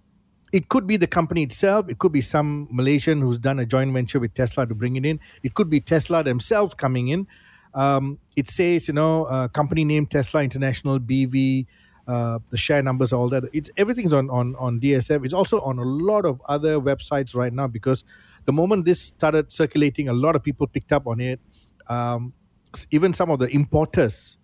it 0.52 0.68
could 0.68 0.86
be 0.86 0.98
the 0.98 1.08
company 1.08 1.44
itself. 1.44 1.88
It 1.88 2.00
could 2.00 2.12
be 2.12 2.22
some 2.22 2.68
Malaysian 2.70 3.22
who's 3.22 3.38
done 3.38 3.60
a 3.60 3.66
joint 3.66 3.94
venture 3.94 4.20
with 4.20 4.34
Tesla 4.34 4.68
to 4.68 4.76
bring 4.76 4.98
it 4.98 5.06
in. 5.06 5.20
It 5.44 5.54
could 5.54 5.70
be 5.70 5.80
Tesla 5.80 6.24
themselves 6.24 6.74
coming 6.74 7.08
in. 7.08 7.28
Um, 7.74 8.20
it 8.36 8.50
says, 8.50 8.88
you 8.88 8.94
know, 8.94 9.26
uh, 9.26 9.48
company 9.48 9.84
name 9.84 10.06
Tesla 10.06 10.44
International, 10.44 11.00
BV, 11.00 11.66
uh, 12.08 12.40
the 12.50 12.58
share 12.58 12.82
numbers, 12.82 13.14
all 13.14 13.30
that. 13.30 13.44
It's 13.54 13.70
everything's 13.78 14.14
on, 14.14 14.30
on 14.30 14.56
on 14.58 14.80
DSF. 14.80 15.24
It's 15.24 15.34
also 15.34 15.62
on 15.62 15.80
a 15.80 15.84
lot 15.84 16.26
of 16.26 16.42
other 16.48 16.80
websites 16.80 17.36
right 17.36 17.54
now 17.54 17.68
because 17.68 18.04
the 18.46 18.52
moment 18.52 18.86
this 18.86 19.02
started 19.02 19.52
circulating, 19.54 20.10
a 20.10 20.14
lot 20.14 20.36
of 20.36 20.44
people 20.44 20.68
picked 20.68 20.92
up 20.92 21.08
on 21.08 21.22
it. 21.22 21.40
Um, 21.88 22.34
even 22.90 23.14
some 23.14 23.30
of 23.30 23.40
the 23.40 23.48
importers 23.48 24.38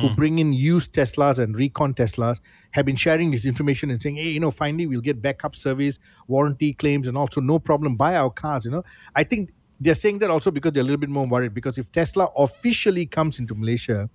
who 0.00 0.10
bring 0.10 0.38
in 0.38 0.52
used 0.52 0.92
Teslas 0.92 1.38
and 1.38 1.56
recon 1.56 1.94
Teslas 1.94 2.40
have 2.70 2.86
been 2.86 2.96
sharing 2.96 3.30
this 3.30 3.44
information 3.44 3.90
and 3.90 4.00
saying, 4.00 4.16
hey, 4.16 4.28
you 4.28 4.40
know, 4.40 4.50
finally 4.50 4.86
we'll 4.86 5.00
get 5.00 5.20
backup 5.20 5.56
service, 5.56 5.98
warranty 6.28 6.72
claims, 6.72 7.08
and 7.08 7.16
also 7.16 7.40
no 7.40 7.58
problem, 7.58 7.96
buy 7.96 8.14
our 8.14 8.30
cars. 8.30 8.64
You 8.64 8.70
know, 8.70 8.84
I 9.16 9.24
think 9.24 9.50
they're 9.80 9.94
saying 9.94 10.18
that 10.18 10.30
also 10.30 10.50
because 10.50 10.72
they're 10.72 10.82
a 10.82 10.84
little 10.84 10.98
bit 10.98 11.10
more 11.10 11.26
worried 11.26 11.54
because 11.54 11.78
if 11.78 11.90
Tesla 11.92 12.28
officially 12.36 13.06
comes 13.06 13.38
into 13.38 13.54
Malaysia, 13.54 14.10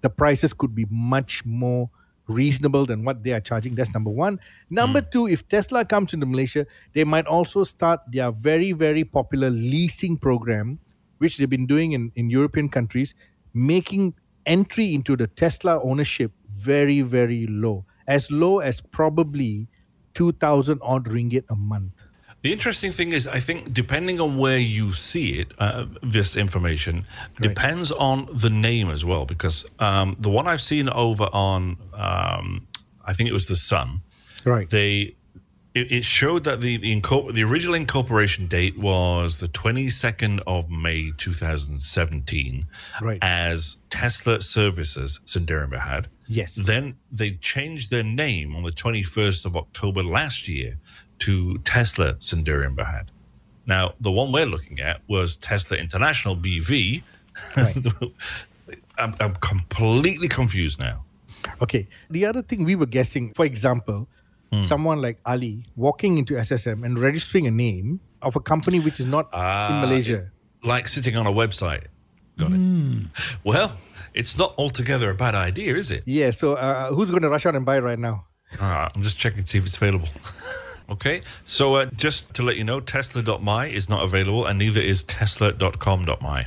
the 0.00 0.10
prices 0.10 0.52
could 0.52 0.74
be 0.74 0.86
much 0.90 1.44
more 1.44 1.90
reasonable 2.28 2.86
than 2.86 3.04
what 3.04 3.22
they 3.22 3.32
are 3.32 3.40
charging. 3.40 3.74
That's 3.74 3.92
number 3.92 4.10
one. 4.10 4.40
Number 4.70 5.00
hmm. 5.00 5.08
two, 5.10 5.28
if 5.28 5.46
Tesla 5.48 5.84
comes 5.84 6.14
into 6.14 6.26
Malaysia, 6.26 6.66
they 6.92 7.04
might 7.04 7.26
also 7.26 7.64
start 7.64 8.00
their 8.10 8.30
very, 8.30 8.72
very 8.72 9.04
popular 9.04 9.50
leasing 9.50 10.16
program, 10.16 10.78
which 11.18 11.36
they've 11.36 11.50
been 11.50 11.66
doing 11.66 11.92
in, 11.92 12.12
in 12.14 12.30
European 12.30 12.68
countries, 12.68 13.14
making 13.52 14.14
entry 14.46 14.94
into 14.94 15.16
the 15.16 15.26
Tesla 15.26 15.80
ownership 15.82 16.32
very, 16.48 17.00
very 17.00 17.46
low, 17.46 17.84
as 18.06 18.30
low 18.30 18.60
as 18.60 18.80
probably 18.80 19.68
2,000 20.14 20.78
odd 20.82 21.06
ringgit 21.06 21.44
a 21.48 21.56
month. 21.56 22.04
The 22.42 22.52
interesting 22.52 22.90
thing 22.90 23.12
is, 23.12 23.26
I 23.28 23.38
think 23.38 23.72
depending 23.72 24.20
on 24.20 24.36
where 24.36 24.58
you 24.58 24.92
see 24.92 25.38
it, 25.40 25.52
uh, 25.58 25.86
this 26.02 26.36
information 26.36 27.06
depends 27.40 27.92
on 27.92 28.28
the 28.32 28.50
name 28.50 28.90
as 28.90 29.04
well. 29.04 29.24
Because 29.26 29.64
um, 29.78 30.16
the 30.18 30.28
one 30.30 30.48
I've 30.48 30.60
seen 30.60 30.88
over 30.88 31.24
on, 31.32 31.76
um, 31.94 32.66
I 33.04 33.12
think 33.12 33.28
it 33.28 33.32
was 33.32 33.46
the 33.46 33.56
Sun, 33.56 34.02
Right. 34.44 34.68
they 34.68 35.14
it, 35.74 35.90
it 35.90 36.04
showed 36.04 36.42
that 36.44 36.60
the 36.60 36.76
the, 36.78 37.00
incorpor- 37.00 37.32
the 37.32 37.44
original 37.44 37.74
incorporation 37.74 38.46
date 38.48 38.76
was 38.76 39.38
the 39.38 39.46
22nd 39.48 40.40
of 40.46 40.68
May 40.68 41.12
2017 41.16 42.66
Right. 43.00 43.18
as 43.22 43.78
Tesla 43.88 44.40
Services 44.40 45.20
Sendirian 45.24 45.70
Berhad. 45.70 46.06
Yes. 46.26 46.54
Then 46.56 46.96
they 47.10 47.32
changed 47.32 47.90
their 47.90 48.02
name 48.04 48.54
on 48.56 48.62
the 48.64 48.70
21st 48.70 49.44
of 49.46 49.56
October 49.56 50.02
last 50.02 50.48
year 50.48 50.78
to 51.26 51.58
Tesla 51.58 52.14
Sendirian 52.14 52.74
Berhad. 52.76 53.06
Now, 53.66 53.94
the 54.00 54.10
one 54.10 54.32
we're 54.32 54.46
looking 54.46 54.80
at 54.80 55.00
was 55.08 55.36
Tesla 55.36 55.76
International 55.76 56.34
BV. 56.36 57.02
I'm, 58.98 59.14
I'm 59.20 59.34
completely 59.36 60.28
confused 60.28 60.78
now. 60.78 61.04
Okay. 61.60 61.86
The 62.10 62.26
other 62.26 62.42
thing 62.42 62.64
we 62.64 62.74
were 62.74 62.86
guessing, 62.86 63.32
for 63.34 63.44
example, 63.44 64.08
someone 64.60 65.00
like 65.00 65.16
Ali 65.24 65.64
walking 65.76 66.18
into 66.18 66.34
SSM 66.34 66.84
and 66.84 66.98
registering 66.98 67.46
a 67.46 67.50
name 67.50 68.00
of 68.20 68.36
a 68.36 68.40
company 68.40 68.80
which 68.80 69.00
is 69.00 69.06
not 69.06 69.24
in 69.32 69.40
Ah, 69.40 69.80
Malaysia. 69.80 70.28
like 70.62 70.86
sitting 70.88 71.16
on 71.16 71.26
a 71.26 71.32
website. 71.32 71.84
Got 72.36 72.52
it. 72.52 72.60
Well, 73.44 73.72
it's 74.12 74.36
not 74.36 74.54
altogether 74.58 75.08
a 75.10 75.14
bad 75.14 75.34
idea, 75.34 75.74
is 75.76 75.90
it? 75.90 76.02
Yeah. 76.04 76.32
So 76.32 76.54
uh, 76.54 76.92
who's 76.92 77.08
going 77.10 77.22
to 77.22 77.30
rush 77.30 77.46
out 77.46 77.54
and 77.56 77.64
buy 77.64 77.78
right 77.78 77.98
now? 77.98 78.26
Ah, 78.60 78.88
I'm 78.94 79.02
just 79.02 79.16
checking 79.16 79.40
to 79.40 79.46
see 79.48 79.56
if 79.58 79.64
it's 79.64 79.76
available. 79.76 80.08
okay, 80.90 81.22
so 81.44 81.74
uh, 81.76 81.86
just 81.96 82.32
to 82.34 82.42
let 82.42 82.56
you 82.56 82.64
know, 82.64 82.80
Tesla.my 82.80 83.66
is 83.66 83.88
not 83.88 84.02
available, 84.04 84.46
and 84.46 84.58
neither 84.58 84.80
is 84.80 85.02
Tesla.com.my. 85.04 86.46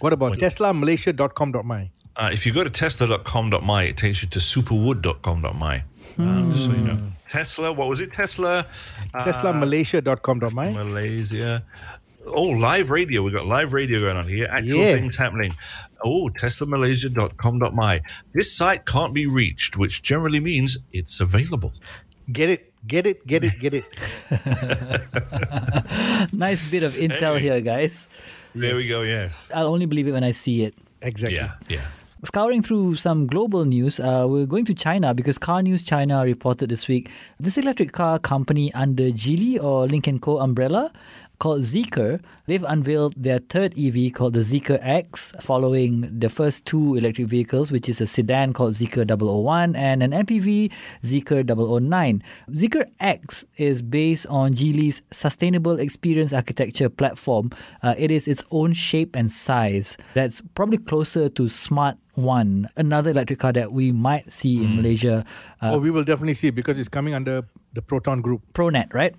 What 0.00 0.12
about 0.12 0.32
TeslaMalaysia.com.my? 0.38 1.90
Uh, 2.16 2.30
if 2.32 2.44
you 2.44 2.52
go 2.52 2.64
to 2.64 2.70
Tesla.com.my, 2.70 3.82
it 3.84 3.96
takes 3.96 4.22
you 4.22 4.28
to 4.28 4.38
Superwood.com.my. 4.38 5.84
Um, 6.18 6.50
just 6.50 6.64
so 6.64 6.70
you 6.72 6.78
know, 6.78 6.98
Tesla. 7.28 7.72
What 7.72 7.88
was 7.88 8.00
it? 8.00 8.12
Tesla. 8.12 8.66
Uh, 9.14 9.24
TeslaMalaysia.com.my? 9.24 10.72
Malaysia. 10.72 11.62
Oh, 12.26 12.42
live 12.42 12.90
radio. 12.90 13.22
We've 13.22 13.32
got 13.32 13.46
live 13.46 13.72
radio 13.72 14.00
going 14.00 14.16
on 14.16 14.28
here. 14.28 14.46
Actual 14.50 14.76
Yeah. 14.78 14.94
things 14.96 15.16
happening. 15.16 15.54
Oh, 16.04 16.28
TeslaMalaysia.com.my. 16.30 18.00
This 18.32 18.54
site 18.54 18.84
can't 18.86 19.14
be 19.14 19.26
reached, 19.26 19.76
which 19.76 20.02
generally 20.02 20.40
means 20.40 20.78
it's 20.92 21.20
available. 21.20 21.72
Get 22.30 22.50
it, 22.50 22.72
get 22.86 23.06
it, 23.06 23.26
get 23.26 23.44
it, 23.44 23.52
get 23.60 23.74
it. 23.74 23.84
Nice 26.32 26.68
bit 26.70 26.82
of 26.82 26.94
intel 26.94 27.36
Hey. 27.38 27.42
here, 27.48 27.60
guys. 27.60 28.06
There 28.54 28.74
we 28.76 28.88
go. 28.88 29.02
Yes. 29.02 29.50
I'll 29.54 29.68
only 29.68 29.86
believe 29.86 30.08
it 30.08 30.12
when 30.12 30.24
I 30.24 30.32
see 30.32 30.62
it. 30.62 30.74
Exactly. 31.02 31.36
Yeah. 31.36 31.52
Yeah. 31.68 31.80
Scouring 32.24 32.60
through 32.62 32.96
some 32.96 33.26
global 33.26 33.64
news, 33.64 33.98
uh, 33.98 34.26
we're 34.28 34.44
going 34.44 34.66
to 34.66 34.74
China 34.74 35.14
because 35.14 35.38
Car 35.38 35.62
News 35.62 35.82
China 35.82 36.22
reported 36.22 36.68
this 36.68 36.86
week 36.86 37.08
this 37.38 37.56
electric 37.56 37.92
car 37.92 38.18
company 38.18 38.72
under 38.74 39.04
Geely 39.04 39.62
or 39.62 39.86
Lynk 39.86 40.06
& 40.20 40.22
Co 40.22 40.38
umbrella 40.38 40.92
called 41.40 41.62
Zeekr, 41.62 42.22
they've 42.46 42.62
unveiled 42.62 43.14
their 43.16 43.40
third 43.40 43.74
EV 43.76 44.12
called 44.12 44.34
the 44.34 44.40
Zeekr 44.40 44.78
X 44.82 45.32
following 45.40 46.06
the 46.16 46.28
first 46.28 46.66
two 46.66 46.94
electric 46.94 47.26
vehicles, 47.26 47.72
which 47.72 47.88
is 47.88 48.00
a 48.00 48.06
sedan 48.06 48.52
called 48.52 48.74
Zeekr 48.74 49.08
001 49.08 49.74
and 49.74 50.02
an 50.02 50.12
MPV 50.12 50.70
Zeekr 51.02 51.42
009. 51.42 52.22
Zeekr 52.50 52.84
X 53.00 53.44
is 53.56 53.80
based 53.82 54.26
on 54.28 54.52
Geely's 54.52 55.00
sustainable 55.10 55.80
experience 55.80 56.32
architecture 56.32 56.90
platform. 56.90 57.50
Uh, 57.82 57.94
it 57.96 58.10
is 58.10 58.28
its 58.28 58.44
own 58.50 58.74
shape 58.74 59.16
and 59.16 59.32
size 59.32 59.96
that's 60.14 60.42
probably 60.54 60.78
closer 60.78 61.30
to 61.30 61.48
Smart 61.48 61.96
One, 62.14 62.68
another 62.76 63.10
electric 63.10 63.38
car 63.38 63.52
that 63.52 63.72
we 63.72 63.92
might 63.92 64.30
see 64.30 64.62
in 64.62 64.76
Malaysia. 64.76 65.24
Uh, 65.62 65.72
oh, 65.72 65.78
we 65.78 65.90
will 65.90 66.04
definitely 66.04 66.34
see 66.34 66.50
because 66.50 66.78
it's 66.78 66.88
coming 66.88 67.14
under 67.14 67.44
the 67.72 67.80
Proton 67.80 68.20
Group. 68.20 68.42
Pronet, 68.52 68.92
right? 68.92 69.14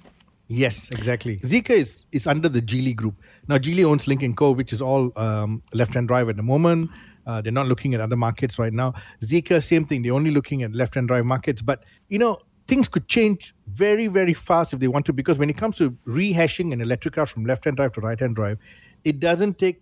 Yes, 0.53 0.89
exactly. 0.91 1.37
Zeekr 1.37 1.69
is, 1.69 2.05
is 2.11 2.27
under 2.27 2.49
the 2.49 2.61
Geely 2.61 2.93
group. 2.93 3.15
Now, 3.47 3.57
Geely 3.57 3.85
owns 3.85 4.05
Lynk 4.05 4.35
& 4.35 4.35
Co., 4.35 4.51
which 4.51 4.73
is 4.73 4.81
all 4.81 5.09
um, 5.15 5.63
left-hand 5.73 6.09
drive 6.09 6.27
at 6.27 6.35
the 6.35 6.43
moment. 6.43 6.91
Uh, 7.25 7.39
they're 7.39 7.53
not 7.53 7.67
looking 7.67 7.93
at 7.93 8.01
other 8.01 8.17
markets 8.17 8.59
right 8.59 8.73
now. 8.73 8.93
Zeekr, 9.23 9.63
same 9.63 9.85
thing. 9.85 10.01
They're 10.01 10.13
only 10.13 10.31
looking 10.31 10.61
at 10.63 10.73
left-hand 10.73 11.07
drive 11.07 11.23
markets. 11.23 11.61
But, 11.61 11.85
you 12.09 12.19
know, 12.19 12.39
things 12.67 12.89
could 12.89 13.07
change 13.07 13.55
very, 13.67 14.07
very 14.07 14.33
fast 14.33 14.73
if 14.73 14.79
they 14.79 14.89
want 14.89 15.05
to 15.05 15.13
because 15.13 15.39
when 15.39 15.49
it 15.49 15.55
comes 15.55 15.77
to 15.77 15.91
rehashing 16.05 16.73
an 16.73 16.81
electric 16.81 17.13
car 17.13 17.25
from 17.25 17.45
left-hand 17.45 17.77
drive 17.77 17.93
to 17.93 18.01
right-hand 18.01 18.35
drive, 18.35 18.57
it 19.05 19.21
doesn't 19.21 19.57
take 19.57 19.81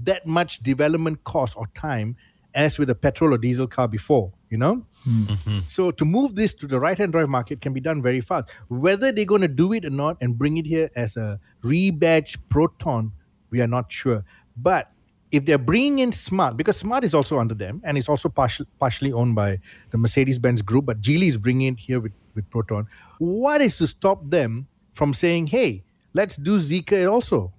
that 0.00 0.26
much 0.26 0.62
development 0.62 1.24
cost 1.24 1.56
or 1.56 1.66
time 1.74 2.14
as 2.54 2.78
with 2.78 2.90
a 2.90 2.94
petrol 2.94 3.32
or 3.32 3.38
diesel 3.38 3.66
car 3.66 3.88
before, 3.88 4.32
you 4.50 4.58
know? 4.58 4.84
Hmm. 5.04 5.24
Mm-hmm. 5.24 5.58
So 5.68 5.90
to 5.92 6.04
move 6.04 6.34
this 6.34 6.52
to 6.54 6.66
the 6.66 6.78
right-hand 6.78 7.12
drive 7.12 7.28
market 7.28 7.60
can 7.60 7.72
be 7.72 7.80
done 7.80 8.02
very 8.02 8.20
fast. 8.20 8.48
Whether 8.68 9.12
they're 9.12 9.24
going 9.24 9.40
to 9.40 9.48
do 9.48 9.72
it 9.72 9.84
or 9.84 9.90
not 9.90 10.18
and 10.20 10.36
bring 10.36 10.58
it 10.58 10.66
here 10.66 10.90
as 10.96 11.16
a 11.16 11.40
rebadged 11.62 12.38
Proton, 12.48 13.12
we 13.50 13.60
are 13.60 13.66
not 13.66 13.90
sure. 13.90 14.24
But 14.56 14.90
if 15.30 15.46
they're 15.46 15.58
bringing 15.58 16.00
in 16.00 16.12
Smart, 16.12 16.56
because 16.56 16.76
Smart 16.76 17.04
is 17.04 17.14
also 17.14 17.38
under 17.38 17.54
them 17.54 17.80
and 17.84 17.96
it's 17.96 18.08
also 18.08 18.28
partial, 18.28 18.66
partially 18.78 19.12
owned 19.12 19.34
by 19.36 19.58
the 19.90 19.98
Mercedes-Benz 19.98 20.62
group, 20.62 20.86
but 20.86 21.00
Geely 21.00 21.28
is 21.28 21.38
bringing 21.38 21.74
it 21.74 21.78
here 21.78 22.00
with, 22.00 22.12
with 22.34 22.50
Proton. 22.50 22.86
What 23.18 23.60
is 23.60 23.78
to 23.78 23.86
stop 23.86 24.28
them 24.28 24.66
from 24.92 25.14
saying, 25.14 25.46
hey, 25.46 25.84
let's 26.12 26.36
do 26.36 26.58
Zeekr 26.58 27.10
also? 27.10 27.52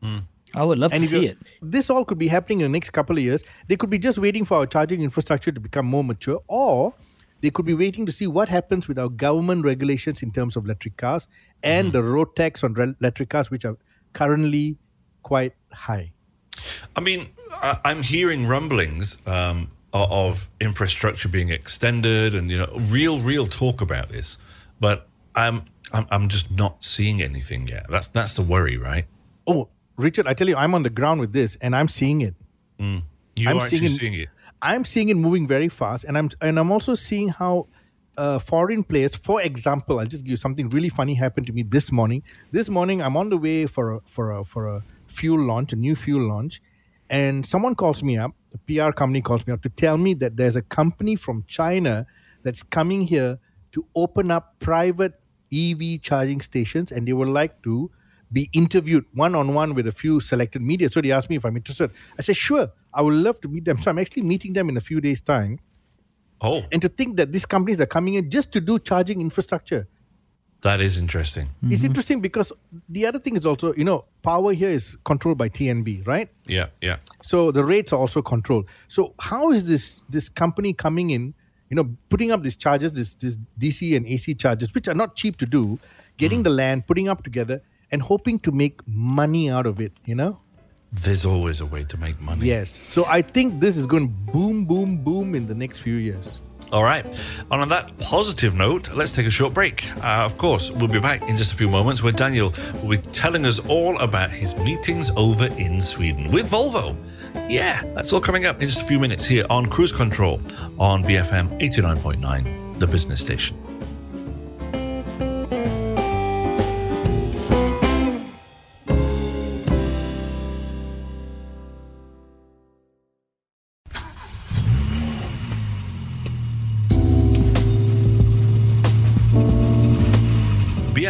Hmm. 0.00 0.18
I 0.56 0.64
would 0.64 0.78
love 0.78 0.90
to 0.90 1.00
see 1.00 1.26
it. 1.26 1.38
This 1.60 1.90
all 1.90 2.04
could 2.04 2.18
be 2.18 2.28
happening 2.28 2.60
in 2.60 2.72
the 2.72 2.76
next 2.76 2.90
couple 2.90 3.16
of 3.16 3.22
years. 3.22 3.44
They 3.68 3.76
could 3.76 3.90
be 3.90 3.98
just 3.98 4.18
waiting 4.18 4.46
for 4.46 4.56
our 4.56 4.66
charging 4.66 5.02
infrastructure 5.02 5.52
to 5.52 5.60
become 5.60 5.84
more 5.84 6.02
mature, 6.02 6.40
or 6.48 6.94
they 7.42 7.50
could 7.50 7.66
be 7.66 7.74
waiting 7.74 8.06
to 8.06 8.12
see 8.12 8.26
what 8.26 8.48
happens 8.48 8.88
with 8.88 8.98
our 8.98 9.10
government 9.10 9.66
regulations 9.66 10.22
in 10.22 10.32
terms 10.32 10.56
of 10.56 10.64
electric 10.64 10.96
cars 10.96 11.28
and 11.62 11.92
the 11.92 12.02
road 12.02 12.34
tax 12.34 12.64
on 12.64 12.72
re- 12.72 12.94
electric 13.00 13.28
cars, 13.28 13.50
which 13.50 13.66
are 13.66 13.76
currently 14.14 14.78
quite 15.22 15.52
high. 15.72 16.12
I 16.96 17.00
mean, 17.00 17.28
I, 17.52 17.78
I'm 17.84 18.02
hearing 18.02 18.46
rumblings 18.46 19.18
um, 19.26 19.70
of 19.92 20.48
infrastructure 20.58 21.28
being 21.28 21.50
extended, 21.50 22.34
and 22.34 22.50
you 22.50 22.56
know, 22.56 22.72
real, 22.90 23.18
real 23.18 23.46
talk 23.46 23.82
about 23.82 24.08
this. 24.08 24.38
But 24.80 25.06
I'm, 25.34 25.64
I'm, 25.92 26.06
I'm 26.10 26.28
just 26.28 26.50
not 26.50 26.82
seeing 26.82 27.20
anything 27.20 27.68
yet. 27.68 27.86
That's 27.90 28.08
that's 28.08 28.32
the 28.32 28.42
worry, 28.42 28.78
right? 28.78 29.04
Oh, 29.46 29.68
Richard, 29.96 30.26
I 30.26 30.34
tell 30.34 30.48
you, 30.48 30.56
I'm 30.56 30.74
on 30.74 30.82
the 30.82 30.90
ground 30.90 31.20
with 31.20 31.32
this, 31.32 31.56
and 31.60 31.74
I'm 31.74 31.88
seeing 31.88 32.20
it. 32.20 32.34
You 33.36 33.48
I'm 33.50 33.58
are 33.58 33.68
seeing- 33.68 33.88
seeing 33.88 34.14
it. 34.14 34.28
I'm 34.62 34.84
seeing 34.84 35.08
it 35.10 35.14
moving 35.16 35.46
very 35.46 35.68
fast, 35.68 36.04
and 36.04 36.16
I'm 36.16 36.30
and 36.40 36.58
I'm 36.58 36.72
also 36.72 36.94
seeing 36.94 37.28
how 37.28 37.68
uh, 38.16 38.38
foreign 38.38 38.82
players, 38.82 39.14
for 39.14 39.42
example, 39.42 40.00
I'll 40.00 40.06
just 40.06 40.24
give 40.24 40.30
you 40.30 40.36
something 40.36 40.70
really 40.70 40.88
funny 40.88 41.12
happened 41.14 41.46
to 41.48 41.52
me 41.52 41.62
this 41.62 41.92
morning. 41.92 42.22
This 42.52 42.70
morning, 42.70 43.02
I'm 43.02 43.16
on 43.18 43.28
the 43.28 43.36
way 43.36 43.66
for 43.66 43.92
a 43.96 44.00
for 44.06 44.32
a 44.32 44.44
for 44.44 44.66
a 44.68 44.82
fuel 45.06 45.40
launch, 45.46 45.72
a 45.74 45.76
new 45.76 45.94
fuel 45.94 46.26
launch, 46.26 46.62
and 47.10 47.44
someone 47.44 47.74
calls 47.74 48.02
me 48.02 48.16
up. 48.16 48.32
The 48.52 48.58
PR 48.66 48.92
company 48.92 49.20
calls 49.20 49.46
me 49.46 49.52
up 49.52 49.60
to 49.62 49.68
tell 49.68 49.98
me 49.98 50.14
that 50.14 50.36
there's 50.38 50.56
a 50.56 50.62
company 50.62 51.16
from 51.16 51.44
China 51.46 52.06
that's 52.42 52.62
coming 52.62 53.02
here 53.06 53.38
to 53.72 53.86
open 53.94 54.30
up 54.30 54.54
private 54.58 55.20
EV 55.52 56.00
charging 56.00 56.40
stations, 56.40 56.90
and 56.90 57.06
they 57.06 57.12
would 57.12 57.28
like 57.28 57.62
to 57.64 57.90
be 58.32 58.48
interviewed 58.52 59.04
one 59.14 59.34
on 59.34 59.54
one 59.54 59.74
with 59.74 59.86
a 59.86 59.92
few 59.92 60.20
selected 60.20 60.62
media. 60.62 60.88
So 60.88 61.00
they 61.00 61.12
asked 61.12 61.30
me 61.30 61.36
if 61.36 61.44
I'm 61.44 61.56
interested. 61.56 61.90
I 62.18 62.22
said, 62.22 62.36
sure, 62.36 62.72
I 62.92 63.02
would 63.02 63.14
love 63.14 63.40
to 63.42 63.48
meet 63.48 63.64
them. 63.64 63.80
So 63.80 63.90
I'm 63.90 63.98
actually 63.98 64.22
meeting 64.22 64.52
them 64.52 64.68
in 64.68 64.76
a 64.76 64.80
few 64.80 65.00
days' 65.00 65.20
time. 65.20 65.60
Oh, 66.40 66.64
And 66.70 66.82
to 66.82 66.88
think 66.88 67.16
that 67.16 67.32
these 67.32 67.46
companies 67.46 67.80
are 67.80 67.86
coming 67.86 68.14
in 68.14 68.30
just 68.30 68.52
to 68.52 68.60
do 68.60 68.78
charging 68.78 69.20
infrastructure. 69.20 69.88
That 70.62 70.80
is 70.80 70.98
interesting. 70.98 71.48
It's 71.62 71.76
mm-hmm. 71.76 71.86
interesting 71.86 72.20
because 72.20 72.50
the 72.88 73.06
other 73.06 73.18
thing 73.18 73.36
is 73.36 73.46
also, 73.46 73.72
you 73.74 73.84
know, 73.84 74.04
power 74.22 74.52
here 74.52 74.70
is 74.70 74.96
controlled 75.04 75.38
by 75.38 75.48
TNB, 75.48 76.06
right? 76.06 76.28
Yeah, 76.46 76.66
yeah. 76.80 76.96
So 77.22 77.52
the 77.52 77.64
rates 77.64 77.92
are 77.92 77.98
also 77.98 78.22
controlled. 78.22 78.66
So 78.88 79.14
how 79.20 79.52
is 79.52 79.68
this 79.68 80.00
this 80.08 80.28
company 80.28 80.72
coming 80.72 81.10
in, 81.10 81.34
you 81.70 81.76
know, 81.76 81.96
putting 82.08 82.32
up 82.32 82.42
these 82.42 82.56
charges, 82.56 82.92
this 82.94 83.14
this 83.14 83.38
DC 83.60 83.96
and 83.96 84.06
AC 84.06 84.34
charges, 84.34 84.74
which 84.74 84.88
are 84.88 84.94
not 84.94 85.14
cheap 85.14 85.36
to 85.38 85.46
do, 85.46 85.78
getting 86.16 86.40
mm. 86.40 86.44
the 86.44 86.50
land, 86.50 86.86
putting 86.86 87.08
up 87.08 87.22
together, 87.22 87.62
and 87.90 88.02
hoping 88.02 88.38
to 88.40 88.52
make 88.52 88.80
money 88.86 89.50
out 89.50 89.66
of 89.66 89.80
it, 89.80 89.92
you 90.04 90.14
know? 90.14 90.40
There's 90.92 91.26
always 91.26 91.60
a 91.60 91.66
way 91.66 91.84
to 91.84 91.96
make 91.96 92.20
money. 92.20 92.46
Yes. 92.46 92.70
So 92.70 93.04
I 93.06 93.22
think 93.22 93.60
this 93.60 93.76
is 93.76 93.86
going 93.86 94.08
to 94.08 94.32
boom, 94.32 94.64
boom, 94.64 94.98
boom 94.98 95.34
in 95.34 95.46
the 95.46 95.54
next 95.54 95.80
few 95.80 95.96
years. 95.96 96.40
All 96.72 96.82
right. 96.82 97.04
And 97.50 97.62
on 97.62 97.68
that 97.68 97.96
positive 97.98 98.54
note, 98.54 98.92
let's 98.92 99.12
take 99.12 99.26
a 99.26 99.30
short 99.30 99.54
break. 99.54 99.88
Uh, 99.98 100.24
of 100.24 100.36
course, 100.36 100.70
we'll 100.70 100.88
be 100.88 100.98
back 100.98 101.22
in 101.22 101.36
just 101.36 101.52
a 101.52 101.56
few 101.56 101.68
moments 101.68 102.02
where 102.02 102.12
Daniel 102.12 102.52
will 102.82 102.90
be 102.90 102.98
telling 102.98 103.46
us 103.46 103.58
all 103.68 103.96
about 103.98 104.30
his 104.30 104.56
meetings 104.56 105.10
over 105.16 105.46
in 105.58 105.80
Sweden 105.80 106.30
with 106.32 106.50
Volvo. 106.50 106.96
Yeah, 107.48 107.82
that's 107.94 108.12
all 108.12 108.20
coming 108.20 108.46
up 108.46 108.60
in 108.60 108.68
just 108.68 108.82
a 108.82 108.84
few 108.84 108.98
minutes 108.98 109.24
here 109.24 109.44
on 109.48 109.66
Cruise 109.66 109.92
Control 109.92 110.40
on 110.78 111.04
BFM 111.04 111.60
89.9, 111.60 112.80
the 112.80 112.86
business 112.86 113.20
station. 113.20 113.56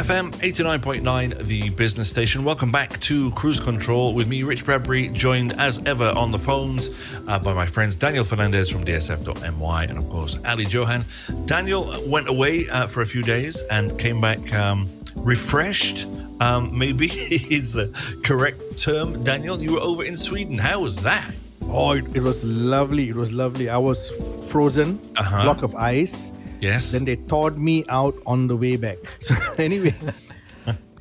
BFM 0.06 0.30
89.9, 0.36 1.46
the 1.46 1.68
business 1.70 2.08
station. 2.08 2.44
Welcome 2.44 2.70
back 2.70 3.00
to 3.00 3.32
Cruise 3.32 3.58
Control 3.58 4.14
with 4.14 4.28
me, 4.28 4.44
Rich 4.44 4.64
Bradbury, 4.64 5.08
joined 5.08 5.58
as 5.58 5.84
ever 5.84 6.10
on 6.10 6.30
the 6.30 6.38
phones 6.38 6.90
uh, 7.26 7.40
by 7.40 7.52
my 7.52 7.66
friends 7.66 7.96
Daniel 7.96 8.22
Fernandez 8.22 8.68
from 8.68 8.84
DSF.my 8.84 9.82
and, 9.82 9.98
of 9.98 10.08
course, 10.08 10.38
Ali 10.44 10.64
Johan. 10.66 11.04
Daniel 11.46 11.92
went 12.06 12.28
away 12.28 12.68
uh, 12.68 12.86
for 12.86 13.02
a 13.02 13.06
few 13.06 13.24
days 13.24 13.60
and 13.62 13.98
came 13.98 14.20
back 14.20 14.54
um, 14.54 14.88
refreshed. 15.16 16.06
Um, 16.40 16.78
maybe 16.78 17.06
is 17.06 17.72
the 17.72 17.88
correct 18.22 18.78
term. 18.78 19.20
Daniel, 19.24 19.60
you 19.60 19.72
were 19.72 19.80
over 19.80 20.04
in 20.04 20.16
Sweden. 20.16 20.56
How 20.56 20.78
was 20.82 21.02
that? 21.02 21.34
Oh, 21.62 21.90
it, 21.94 22.14
it 22.14 22.20
was 22.22 22.44
lovely. 22.44 23.08
It 23.08 23.16
was 23.16 23.32
lovely. 23.32 23.68
I 23.68 23.78
was 23.78 24.10
frozen, 24.48 25.00
Uh-huh. 25.16 25.42
block 25.42 25.64
of 25.64 25.74
ice. 25.74 26.30
Yes. 26.60 26.92
Then 26.92 27.04
they 27.04 27.16
thawed 27.16 27.58
me 27.58 27.84
out 27.88 28.14
on 28.26 28.46
the 28.46 28.56
way 28.56 28.76
back. 28.76 28.98
So 29.20 29.34
anyway, 29.58 29.94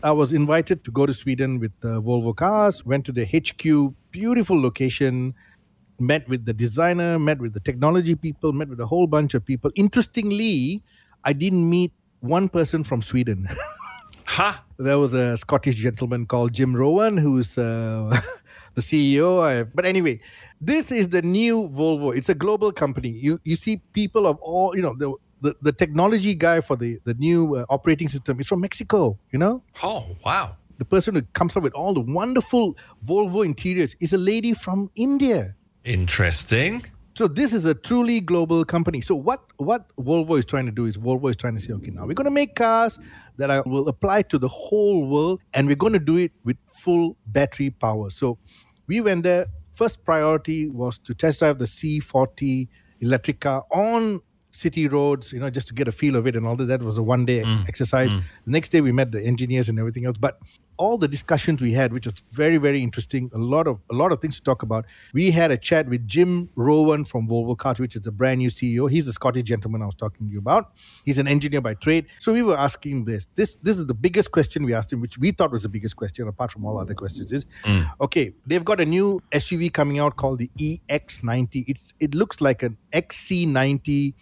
I 0.03 0.11
was 0.11 0.33
invited 0.33 0.83
to 0.85 0.91
go 0.91 1.05
to 1.05 1.13
Sweden 1.13 1.59
with 1.59 1.71
uh, 1.83 1.99
Volvo 1.99 2.35
cars. 2.35 2.85
Went 2.85 3.05
to 3.05 3.11
the 3.11 3.25
HQ, 3.25 3.93
beautiful 4.11 4.61
location. 4.61 5.33
Met 5.99 6.27
with 6.27 6.45
the 6.45 6.53
designer, 6.53 7.17
met 7.17 7.39
with 7.39 7.53
the 7.53 7.61
technology 7.61 8.15
people, 8.15 8.51
met 8.51 8.67
with 8.67 8.81
a 8.81 8.85
whole 8.85 9.07
bunch 9.07 9.33
of 9.33 9.45
people. 9.45 9.71
Interestingly, 9.75 10.83
I 11.23 11.31
didn't 11.31 11.69
meet 11.69 11.93
one 12.19 12.49
person 12.49 12.83
from 12.83 13.01
Sweden. 13.01 13.47
ha! 14.25 14.63
there 14.77 14.99
was 14.99 15.13
a 15.13 15.37
Scottish 15.37 15.75
gentleman 15.75 16.25
called 16.25 16.53
Jim 16.53 16.75
Rowan, 16.75 17.17
who's 17.17 17.57
uh, 17.57 18.19
the 18.73 18.81
CEO. 18.81 19.41
I, 19.41 19.63
but 19.63 19.85
anyway, 19.85 20.19
this 20.59 20.91
is 20.91 21.09
the 21.09 21.21
new 21.21 21.69
Volvo. 21.69 22.15
It's 22.15 22.29
a 22.29 22.35
global 22.35 22.71
company. 22.71 23.09
You 23.09 23.39
you 23.43 23.55
see 23.55 23.77
people 23.93 24.27
of 24.27 24.37
all, 24.41 24.75
you 24.75 24.81
know, 24.81 24.95
the 24.97 25.13
the, 25.41 25.55
the 25.61 25.71
technology 25.71 26.33
guy 26.33 26.61
for 26.61 26.75
the 26.75 26.99
the 27.03 27.13
new 27.15 27.55
uh, 27.55 27.65
operating 27.69 28.09
system 28.09 28.39
is 28.39 28.47
from 28.47 28.61
Mexico. 28.61 29.19
You 29.31 29.39
know, 29.39 29.63
Oh, 29.83 30.15
wow. 30.25 30.55
the 30.77 30.85
person 30.85 31.15
who 31.15 31.21
comes 31.33 31.55
up 31.57 31.63
with 31.63 31.73
all 31.73 31.93
the 31.93 32.01
wonderful 32.01 32.77
Volvo 33.05 33.45
interiors 33.45 33.95
is 33.99 34.13
a 34.13 34.17
lady 34.17 34.53
from 34.53 34.89
India. 34.95 35.55
Interesting. 35.83 36.83
So 37.17 37.27
this 37.29 37.53
is 37.53 37.63
a 37.63 37.73
truly 37.73 38.19
global 38.19 38.65
company. 38.65 38.99
So 39.01 39.15
what 39.15 39.41
what 39.57 39.85
Volvo 39.97 40.37
is 40.37 40.43
trying 40.45 40.65
to 40.65 40.71
do 40.71 40.85
is 40.85 40.97
Volvo 40.97 41.29
is 41.29 41.37
trying 41.37 41.55
to 41.55 41.61
say, 41.61 41.71
okay, 41.73 41.91
now 41.91 42.05
we're 42.05 42.13
going 42.13 42.25
to 42.25 42.31
make 42.31 42.55
cars 42.55 42.99
that 43.37 43.49
are, 43.49 43.63
will 43.65 43.87
apply 43.87 44.23
to 44.23 44.37
the 44.37 44.49
whole 44.49 45.07
world, 45.07 45.41
and 45.53 45.67
we're 45.67 45.75
going 45.85 45.93
to 45.93 45.99
do 46.11 46.17
it 46.17 46.31
with 46.43 46.57
full 46.73 47.15
battery 47.27 47.69
power. 47.69 48.09
So 48.09 48.37
we 48.87 48.99
went 49.01 49.23
there. 49.23 49.45
First 49.73 50.03
priority 50.03 50.67
was 50.69 50.97
to 50.99 51.13
test 51.13 51.39
drive 51.39 51.57
the 51.59 51.65
C40 51.65 52.67
electric 52.99 53.39
car 53.41 53.63
on 53.71 54.21
city 54.55 54.87
roads, 54.87 55.33
you 55.33 55.39
know, 55.39 55.49
just 55.49 55.67
to 55.67 55.73
get 55.73 55.87
a 55.87 55.91
feel 55.91 56.15
of 56.15 56.25
it 56.25 56.35
and 56.35 56.47
all 56.47 56.55
that. 56.55 56.65
That 56.65 56.83
was 56.83 56.97
a 56.97 57.03
one 57.03 57.25
day 57.25 57.43
mm. 57.43 57.67
exercise. 57.67 58.13
Mm. 58.13 58.23
The 58.45 58.51
next 58.51 58.69
day 58.69 58.81
we 58.81 58.91
met 58.91 59.11
the 59.11 59.21
engineers 59.21 59.67
and 59.69 59.77
everything 59.77 60.05
else. 60.05 60.17
But 60.17 60.39
all 60.77 60.97
the 60.97 61.07
discussions 61.07 61.61
we 61.61 61.71
had, 61.71 61.93
which 61.93 62.05
was 62.05 62.15
very, 62.31 62.57
very 62.57 62.81
interesting, 62.81 63.29
a 63.33 63.37
lot 63.37 63.67
of 63.67 63.79
a 63.91 63.95
lot 63.95 64.11
of 64.11 64.21
things 64.21 64.37
to 64.37 64.43
talk 64.43 64.63
about. 64.63 64.85
We 65.13 65.31
had 65.31 65.51
a 65.51 65.57
chat 65.57 65.87
with 65.87 66.07
Jim 66.07 66.49
Rowan 66.55 67.05
from 67.05 67.27
Volvo 67.27 67.57
Cars, 67.57 67.79
which 67.79 67.95
is 67.95 68.01
the 68.01 68.11
brand 68.11 68.39
new 68.39 68.49
CEO. 68.49 68.89
He's 68.89 69.05
the 69.05 69.13
Scottish 69.13 69.43
gentleman 69.43 69.81
I 69.81 69.85
was 69.85 69.95
talking 69.95 70.27
to 70.27 70.33
you 70.33 70.39
about. 70.39 70.71
He's 71.03 71.19
an 71.19 71.27
engineer 71.27 71.61
by 71.61 71.73
trade. 71.73 72.05
So 72.19 72.33
we 72.33 72.43
were 72.43 72.57
asking 72.57 73.05
this. 73.05 73.27
This 73.35 73.57
this 73.57 73.77
is 73.77 73.85
the 73.85 73.93
biggest 73.93 74.31
question 74.31 74.63
we 74.63 74.73
asked 74.73 74.91
him, 74.91 75.01
which 75.01 75.17
we 75.17 75.31
thought 75.31 75.51
was 75.51 75.63
the 75.63 75.69
biggest 75.69 75.95
question, 75.95 76.27
apart 76.27 76.51
from 76.51 76.65
all 76.65 76.79
other 76.79 76.93
questions, 76.93 77.31
is 77.31 77.45
mm. 77.63 77.89
okay, 78.01 78.33
they've 78.45 78.65
got 78.65 78.79
a 78.79 78.85
new 78.85 79.21
SUV 79.31 79.71
coming 79.73 79.99
out 79.99 80.15
called 80.15 80.39
the 80.39 80.51
EX90. 80.57 81.65
It's 81.67 81.93
it 81.99 82.15
looks 82.15 82.41
like 82.41 82.63
an 82.63 82.77
XC90 82.93 84.13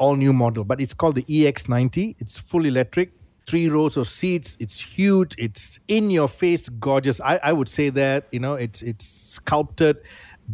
all 0.00 0.16
new 0.16 0.32
model, 0.32 0.64
but 0.64 0.80
it's 0.80 0.94
called 0.94 1.14
the 1.14 1.22
EX90. 1.24 2.16
It's 2.18 2.38
full 2.38 2.64
electric, 2.64 3.12
three 3.46 3.68
rows 3.68 3.96
of 3.96 4.08
seats. 4.08 4.56
It's 4.58 4.80
huge. 4.80 5.34
It's 5.38 5.78
in 5.86 6.10
your 6.10 6.26
face, 6.26 6.68
gorgeous. 6.70 7.20
I, 7.20 7.38
I 7.44 7.52
would 7.52 7.68
say 7.68 7.90
that 7.90 8.26
you 8.32 8.40
know 8.40 8.54
it's 8.54 8.82
it's 8.82 9.06
sculpted, 9.06 9.98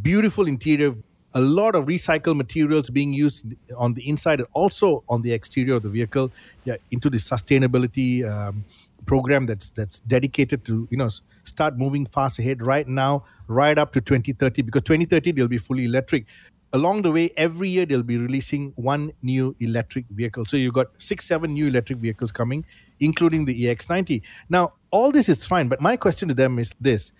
beautiful 0.02 0.46
interior. 0.46 0.92
A 1.34 1.40
lot 1.40 1.74
of 1.74 1.86
recycled 1.86 2.36
materials 2.36 2.90
being 2.90 3.12
used 3.12 3.44
on 3.76 3.94
the 3.94 4.08
inside 4.08 4.40
and 4.40 4.48
also 4.54 5.04
on 5.08 5.22
the 5.22 5.32
exterior 5.32 5.74
of 5.74 5.82
the 5.82 5.90
vehicle. 5.90 6.32
Yeah, 6.64 6.76
into 6.90 7.08
the 7.08 7.18
sustainability 7.18 8.28
um, 8.28 8.64
program 9.06 9.46
that's 9.46 9.70
that's 9.70 10.00
dedicated 10.00 10.64
to 10.64 10.88
you 10.90 10.96
know 10.96 11.08
start 11.44 11.78
moving 11.78 12.04
fast 12.04 12.40
ahead 12.40 12.66
right 12.66 12.88
now, 12.88 13.24
right 13.46 13.78
up 13.78 13.92
to 13.92 14.00
2030 14.00 14.62
because 14.62 14.82
2030 14.82 15.32
they'll 15.32 15.46
be 15.46 15.58
fully 15.58 15.84
electric 15.84 16.26
along 16.72 17.02
the 17.02 17.12
way, 17.12 17.30
every 17.36 17.68
year 17.68 17.86
they'll 17.86 18.02
be 18.02 18.18
releasing 18.18 18.72
one 18.76 19.12
new 19.22 19.54
electric 19.60 20.06
vehicle. 20.10 20.44
So 20.46 20.56
you've 20.56 20.74
got 20.74 20.88
six, 20.98 21.26
seven 21.26 21.54
new 21.54 21.68
electric 21.68 21.98
vehicles 21.98 22.32
coming, 22.32 22.64
including 23.00 23.44
the 23.44 23.64
EX90. 23.64 24.22
Now, 24.48 24.74
all 24.90 25.12
this 25.12 25.28
is 25.28 25.46
fine, 25.46 25.68
but 25.68 25.80
my 25.80 25.96
question 25.96 26.28
to 26.28 26.34
them 26.34 26.58
is 26.58 26.72
this: 26.80 27.12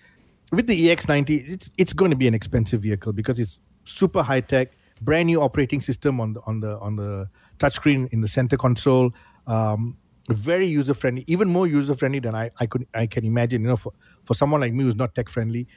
with 0.53 0.67
the 0.67 0.89
EX90, 0.89 1.49
it's 1.49 1.71
it's 1.77 1.93
going 1.93 2.11
to 2.11 2.17
be 2.17 2.27
an 2.27 2.35
expensive 2.35 2.83
vehicle 2.83 3.13
because 3.13 3.41
it's 3.41 3.59
super 3.85 4.23
high 4.23 4.41
tech, 4.41 4.73
brand 5.01 5.27
new 5.27 5.41
operating 5.41 5.81
system 5.81 6.21
on 6.21 6.35
the 6.35 6.41
on 6.43 6.61
the 6.61 6.79
on 6.79 6.97
the 6.97 7.29
touchscreen 7.59 8.13
in 8.13 8.21
the 8.21 8.29
center 8.29 8.57
console. 8.57 9.13
Um, 9.47 9.97
very 10.29 10.67
user 10.67 10.93
friendly, 10.95 11.23
even 11.29 11.49
more 11.49 11.69
user 11.69 11.95
friendly 11.95 12.19
than 12.19 12.35
I, 12.35 12.51
I 12.59 12.67
could 12.67 12.87
I 12.95 13.07
can 13.07 13.25
imagine. 13.25 13.63
You 13.63 13.69
know, 13.69 13.77
for, 13.77 13.93
for 14.25 14.35
someone 14.35 14.61
like 14.61 14.73
me 14.73 14.83
who's 14.85 14.97
not 14.97 15.15
tech 15.15 15.29
friendly, 15.29 15.69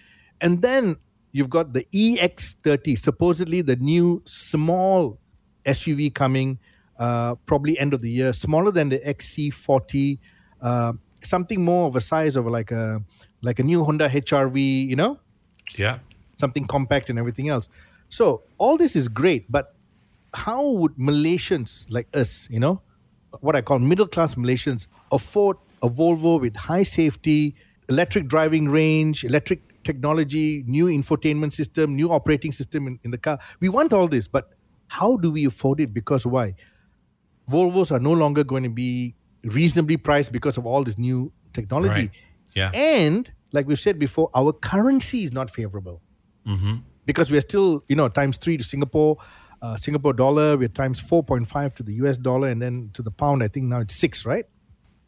and 0.42 0.62
then 0.62 0.98
you've 1.32 1.50
got 1.50 1.74
the 1.74 1.86
EX30, 1.94 2.98
supposedly 3.00 3.62
the 3.62 3.76
new 3.76 4.22
small 4.26 5.20
SUV 5.66 6.14
coming, 6.14 6.60
uh, 6.98 7.36
probably 7.46 7.78
end 7.80 7.94
of 7.94 8.02
the 8.02 8.10
year, 8.12 8.34
smaller 8.34 8.72
than 8.72 8.90
the 8.90 9.00
XC40, 9.00 10.20
uh, 10.62 10.94
something 11.24 11.64
more 11.64 11.88
of 11.88 11.96
a 11.96 12.02
size 12.02 12.36
of 12.36 12.48
like 12.48 12.72
a 12.72 13.02
like 13.42 13.60
a 13.60 13.64
new 13.64 13.84
Honda 13.86 14.10
HRV, 14.10 14.88
you 14.88 14.96
know, 14.98 15.18
Yeah. 15.78 16.00
something 16.38 16.66
compact 16.68 17.10
and 17.10 17.18
everything 17.18 17.48
else. 17.48 17.70
So 18.10 18.44
all 18.58 18.76
this 18.78 18.96
is 18.96 19.08
great, 19.08 19.50
but 19.50 19.74
how 20.34 20.68
would 20.72 20.96
Malaysians 20.96 21.86
like 21.90 22.08
us, 22.14 22.50
you 22.52 22.60
know, 22.60 22.82
what 23.42 23.56
I 23.56 23.62
call 23.62 23.80
middle 23.80 24.08
class 24.08 24.36
Malaysians, 24.36 24.88
afford 25.12 25.58
a 25.82 25.90
Volvo 25.90 26.40
with 26.42 26.56
high 26.56 26.84
safety, 26.84 27.56
electric 27.88 28.28
driving 28.28 28.68
range, 28.68 29.24
electric 29.24 29.62
technology, 29.84 30.64
new 30.68 30.86
infotainment 30.86 31.54
system, 31.54 31.96
new 31.96 32.12
operating 32.12 32.52
system 32.52 32.88
in, 32.88 33.00
in 33.04 33.12
the 33.12 33.18
car? 33.18 33.40
We 33.60 33.70
want 33.70 33.94
all 33.94 34.08
this, 34.08 34.28
but 34.28 34.50
how 34.88 35.18
do 35.18 35.32
we 35.32 35.46
afford 35.46 35.80
it? 35.80 35.94
Because 35.94 36.26
why? 36.26 36.56
Volvos 37.50 37.92
are 37.92 38.00
no 38.00 38.12
longer 38.12 38.44
going 38.44 38.64
to 38.64 38.70
be 38.70 39.16
reasonably 39.44 39.98
priced 39.98 40.32
because 40.32 40.58
of 40.58 40.66
all 40.66 40.84
this 40.84 40.98
new 40.98 41.32
technology. 41.54 42.02
Right. 42.02 42.12
Yeah. 42.56 42.72
And 42.74 43.32
like 43.52 43.68
we've 43.68 43.80
said 43.80 43.98
before, 44.00 44.30
our 44.36 44.54
currency 44.54 45.24
is 45.24 45.32
not 45.32 45.50
favorable 45.50 46.02
because 47.06 47.32
we're 47.32 47.42
still, 47.42 47.84
you 47.88 47.96
know, 47.96 48.08
times 48.08 48.38
three 48.38 48.58
to 48.58 48.64
Singapore, 48.64 49.18
uh, 49.62 49.78
Singapore 49.78 50.14
dollar, 50.14 50.58
we're 50.58 50.68
times 50.68 51.02
4.5 51.02 51.74
to 51.76 51.84
the 51.84 51.94
US 51.94 52.18
dollar, 52.18 52.50
and 52.50 52.62
then 52.62 52.92
to 52.94 53.02
the 53.02 53.12
pound, 53.12 53.44
I 53.44 53.48
think 53.48 53.66
now 53.66 53.80
it's 53.80 53.96
six, 53.96 54.26
right? 54.26 54.46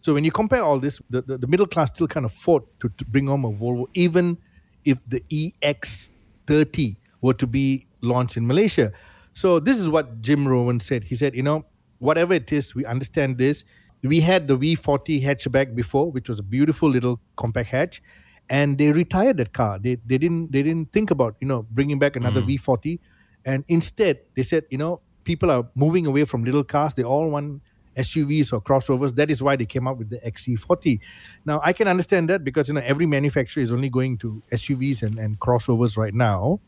So 0.01 0.13
when 0.13 0.23
you 0.23 0.31
compare 0.31 0.63
all 0.63 0.79
this, 0.79 0.99
the, 1.09 1.21
the, 1.21 1.37
the 1.37 1.47
middle 1.47 1.67
class 1.67 1.89
still 1.89 2.07
kind 2.07 2.25
of 2.25 2.33
fought 2.33 2.67
to, 2.79 2.89
to 2.89 3.05
bring 3.05 3.27
home 3.27 3.45
a 3.45 3.51
Volvo, 3.51 3.85
even 3.93 4.37
if 4.85 4.99
the 5.07 5.21
EX30 5.29 6.97
were 7.21 7.33
to 7.33 7.47
be 7.47 7.87
launched 8.01 8.37
in 8.37 8.47
Malaysia. 8.47 8.91
So 9.33 9.59
this 9.59 9.79
is 9.79 9.89
what 9.89 10.21
Jim 10.21 10.47
Rowan 10.47 10.79
said. 10.79 11.05
He 11.05 11.15
said, 11.15 11.35
you 11.35 11.43
know, 11.43 11.65
whatever 11.99 12.33
it 12.33 12.51
is, 12.51 12.75
we 12.75 12.85
understand 12.85 13.37
this. 13.37 13.63
we 14.03 14.19
had 14.19 14.47
the 14.47 14.57
V40 14.57 15.21
hatchback 15.21 15.75
before, 15.75 16.11
which 16.11 16.27
was 16.27 16.39
a 16.39 16.43
beautiful 16.43 16.89
little 16.89 17.19
compact 17.35 17.69
hatch, 17.69 18.01
and 18.49 18.77
they 18.77 18.91
retired 18.91 19.37
that 19.37 19.53
car. 19.53 19.77
They 19.79 19.97
they 20.05 20.17
didn't 20.17 20.51
they 20.51 20.63
didn't 20.63 20.91
think 20.91 21.11
about 21.11 21.35
you 21.39 21.47
know 21.47 21.67
bringing 21.69 21.99
back 21.99 22.15
another 22.15 22.41
mm. 22.41 22.57
V40, 22.57 22.99
and 23.45 23.63
instead 23.67 24.19
they 24.35 24.41
said 24.41 24.65
you 24.69 24.77
know 24.77 25.01
people 25.23 25.51
are 25.51 25.67
moving 25.75 26.05
away 26.07 26.25
from 26.25 26.43
little 26.43 26.63
cars. 26.63 26.95
They 26.95 27.03
all 27.03 27.29
want 27.29 27.61
SUVs 27.95 28.53
or 28.53 28.61
crossovers. 28.61 29.15
That 29.15 29.29
is 29.29 29.41
why 29.43 29.55
they 29.55 29.65
came 29.65 29.87
up 29.87 29.97
with 29.97 30.09
the 30.09 30.17
XC40. 30.19 30.99
Now 31.45 31.61
I 31.63 31.73
can 31.73 31.87
understand 31.87 32.29
that 32.29 32.43
because 32.43 32.67
you 32.67 32.73
know 32.73 32.81
every 32.83 33.05
manufacturer 33.05 33.61
is 33.61 33.71
only 33.71 33.89
going 33.89 34.17
to 34.19 34.41
SUVs 34.51 35.01
and, 35.03 35.19
and 35.19 35.39
crossovers 35.39 35.97
right 35.97 36.13
now. 36.13 36.59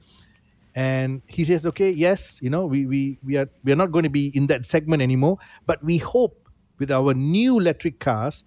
And 0.76 1.22
he 1.28 1.46
says, 1.46 1.68
okay, 1.68 1.92
yes, 1.92 2.40
you 2.42 2.50
know, 2.50 2.66
we, 2.66 2.88
we, 2.88 3.20
we 3.24 3.38
are 3.38 3.48
we 3.64 3.72
are 3.72 3.76
not 3.76 3.92
going 3.92 4.04
to 4.04 4.10
be 4.10 4.36
in 4.36 4.48
that 4.48 4.66
segment 4.66 5.04
anymore, 5.04 5.38
but 5.68 5.84
we 5.84 5.98
hope 5.98 6.50
with 6.80 6.92
our 6.92 7.14
new 7.14 7.60
electric 7.60 8.00
cars, 8.00 8.44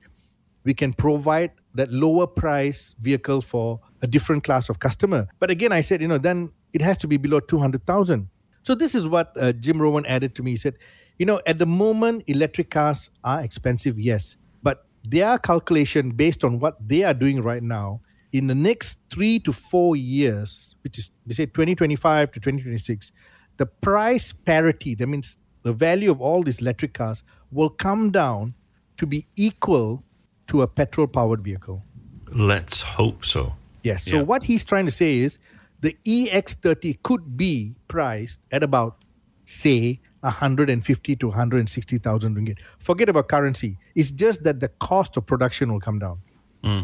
we 0.65 0.75
can 0.75 0.93
provide 0.93 1.53
that 1.75 1.93
lower 1.93 2.27
price 2.27 2.95
vehicle 3.01 3.41
for 3.41 3.81
a 4.03 4.07
different 4.07 4.43
class 4.43 4.69
of 4.69 4.81
customer. 4.81 5.29
But 5.39 5.51
again, 5.51 5.73
I 5.73 5.81
said, 5.81 6.01
you 6.03 6.09
know, 6.09 6.19
then 6.19 6.51
it 6.73 6.83
has 6.83 6.99
to 6.99 7.07
be 7.07 7.17
below 7.17 7.41
200,000. 7.41 8.29
So 8.67 8.75
this 8.75 8.97
is 8.97 9.07
what 9.07 9.33
uh, 9.37 9.53
Jim 9.53 9.81
Rowan 9.81 10.05
added 10.07 10.35
to 10.35 10.43
me. 10.43 10.51
He 10.51 10.57
said, 10.57 10.75
you 11.19 11.25
know, 11.25 11.41
at 11.47 11.61
the 11.61 11.67
moment, 11.67 12.25
electric 12.27 12.69
cars 12.69 13.11
are 13.23 13.41
expensive, 13.41 13.97
yes, 13.97 14.37
but 14.61 14.85
their 15.05 15.39
calculation 15.39 16.11
based 16.11 16.43
on 16.43 16.59
what 16.59 16.77
they 16.85 17.05
are 17.05 17.15
doing 17.15 17.43
right 17.43 17.63
now, 17.63 18.01
in 18.33 18.49
the 18.49 18.57
next 18.57 18.99
three 19.09 19.39
to 19.39 19.53
four 19.53 19.95
years, 19.95 20.75
which 20.83 20.99
is 20.99 21.13
they 21.25 21.33
say 21.33 21.47
2025 21.47 22.33
to 22.33 22.41
2026, 22.41 23.13
the 23.57 23.67
price 23.67 24.33
parity, 24.33 24.97
that 24.97 25.07
means 25.07 25.37
the 25.63 25.73
value 25.73 26.11
of 26.11 26.21
all 26.21 26.43
these 26.43 26.61
electric 26.61 26.93
cars, 26.93 27.23
will 27.53 27.71
come 27.71 28.11
down 28.11 28.55
to 28.97 29.07
be 29.07 29.29
equal 29.37 30.03
to 30.49 30.63
a 30.63 30.67
petrol 30.67 31.07
powered 31.07 31.41
vehicle. 31.41 31.85
Let's 32.33 32.83
hope 32.83 33.25
so. 33.25 33.55
Yes. 33.85 34.05
So 34.05 34.17
Yeah. 34.17 34.23
what 34.23 34.43
he's 34.43 34.65
trying 34.65 34.87
to 34.87 34.91
say 34.91 35.21
is 35.21 35.39
the 35.81 35.97
EX30 36.07 37.03
could 37.03 37.37
be 37.37 37.75
priced 37.89 38.41
at 38.51 38.63
about, 38.63 39.05
say, 39.45 40.01
150 40.21 41.17
to 41.17 41.29
160,000 41.29 42.37
ringgit. 42.37 42.59
Forget 42.79 43.09
about 43.09 43.29
currency. 43.29 43.79
It's 43.95 44.11
just 44.11 44.43
that 44.45 44.61
the 44.61 44.69
cost 44.69 45.17
of 45.17 45.27
production 45.27 45.73
will 45.73 45.81
come 45.81 45.99
down. 45.99 46.19
Hmm. 46.65 46.83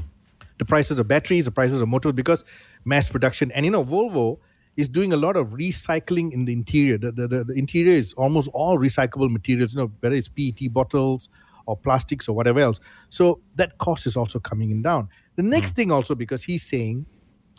The 0.58 0.64
prices 0.64 0.98
of 0.98 1.08
batteries, 1.08 1.46
the 1.46 1.50
prices 1.50 1.80
of 1.80 1.88
motors, 1.88 2.12
because 2.12 2.44
mass 2.84 3.08
production. 3.08 3.50
And 3.52 3.64
you 3.64 3.72
know, 3.72 3.84
Volvo 3.84 4.38
is 4.76 4.88
doing 4.88 5.12
a 5.12 5.16
lot 5.16 5.36
of 5.36 5.50
recycling 5.50 6.32
in 6.32 6.44
the 6.44 6.52
interior. 6.52 6.98
The, 6.98 7.12
the, 7.12 7.28
the, 7.28 7.44
the 7.44 7.54
interior 7.54 7.94
is 7.94 8.12
almost 8.14 8.48
all 8.54 8.78
recyclable 8.78 9.30
materials, 9.30 9.74
you 9.74 9.80
know, 9.80 9.92
whether 10.00 10.14
it's 10.14 10.28
PET 10.28 10.72
bottles 10.72 11.28
or 11.66 11.76
plastics 11.76 12.28
or 12.28 12.34
whatever 12.34 12.60
else. 12.60 12.80
So 13.10 13.40
that 13.56 13.78
cost 13.78 14.06
is 14.06 14.16
also 14.16 14.38
coming 14.38 14.70
in 14.70 14.82
down. 14.82 15.08
The 15.36 15.42
next 15.42 15.70
hmm. 15.70 15.76
thing 15.76 15.92
also, 15.92 16.14
because 16.14 16.44
he's 16.44 16.62
saying, 16.62 17.06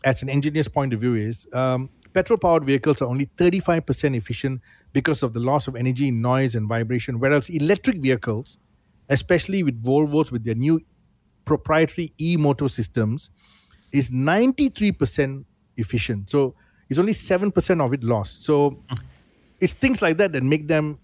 as 0.04 0.22
an 0.22 0.30
engineer's 0.30 0.68
point 0.68 0.94
of 0.94 1.00
view, 1.00 1.16
is 1.16 1.48
um, 1.54 1.89
petrol 2.13 2.38
powered 2.38 2.66
vehicles 2.66 3.02
are 3.02 3.10
only 3.10 3.28
35% 3.38 4.16
efficient 4.16 4.62
because 4.92 5.24
of 5.24 5.34
the 5.34 5.39
loss 5.39 5.68
of 5.68 5.76
energy, 5.76 6.12
noise, 6.12 6.56
and 6.56 6.68
vibration, 6.68 7.20
whereas 7.20 7.50
electric 7.50 7.98
vehicles, 7.98 8.58
especially 9.10 9.63
with 9.63 9.82
Volvos 9.84 10.32
with 10.32 10.44
their 10.44 10.56
new 10.56 10.80
proprietary 11.46 12.13
e-motor 12.20 12.68
systems, 12.68 13.30
is 13.92 14.12
93% 14.12 15.46
efficient. 15.78 16.30
So 16.30 16.56
it's 16.89 17.00
only 17.00 17.13
7% 17.13 17.84
of 17.84 17.94
it 17.94 18.04
lost. 18.04 18.44
So 18.44 18.84
it's 19.60 19.74
things 19.74 20.02
like 20.02 20.18
that 20.18 20.32
that 20.34 20.44
make 20.44 20.68
them 20.68 21.00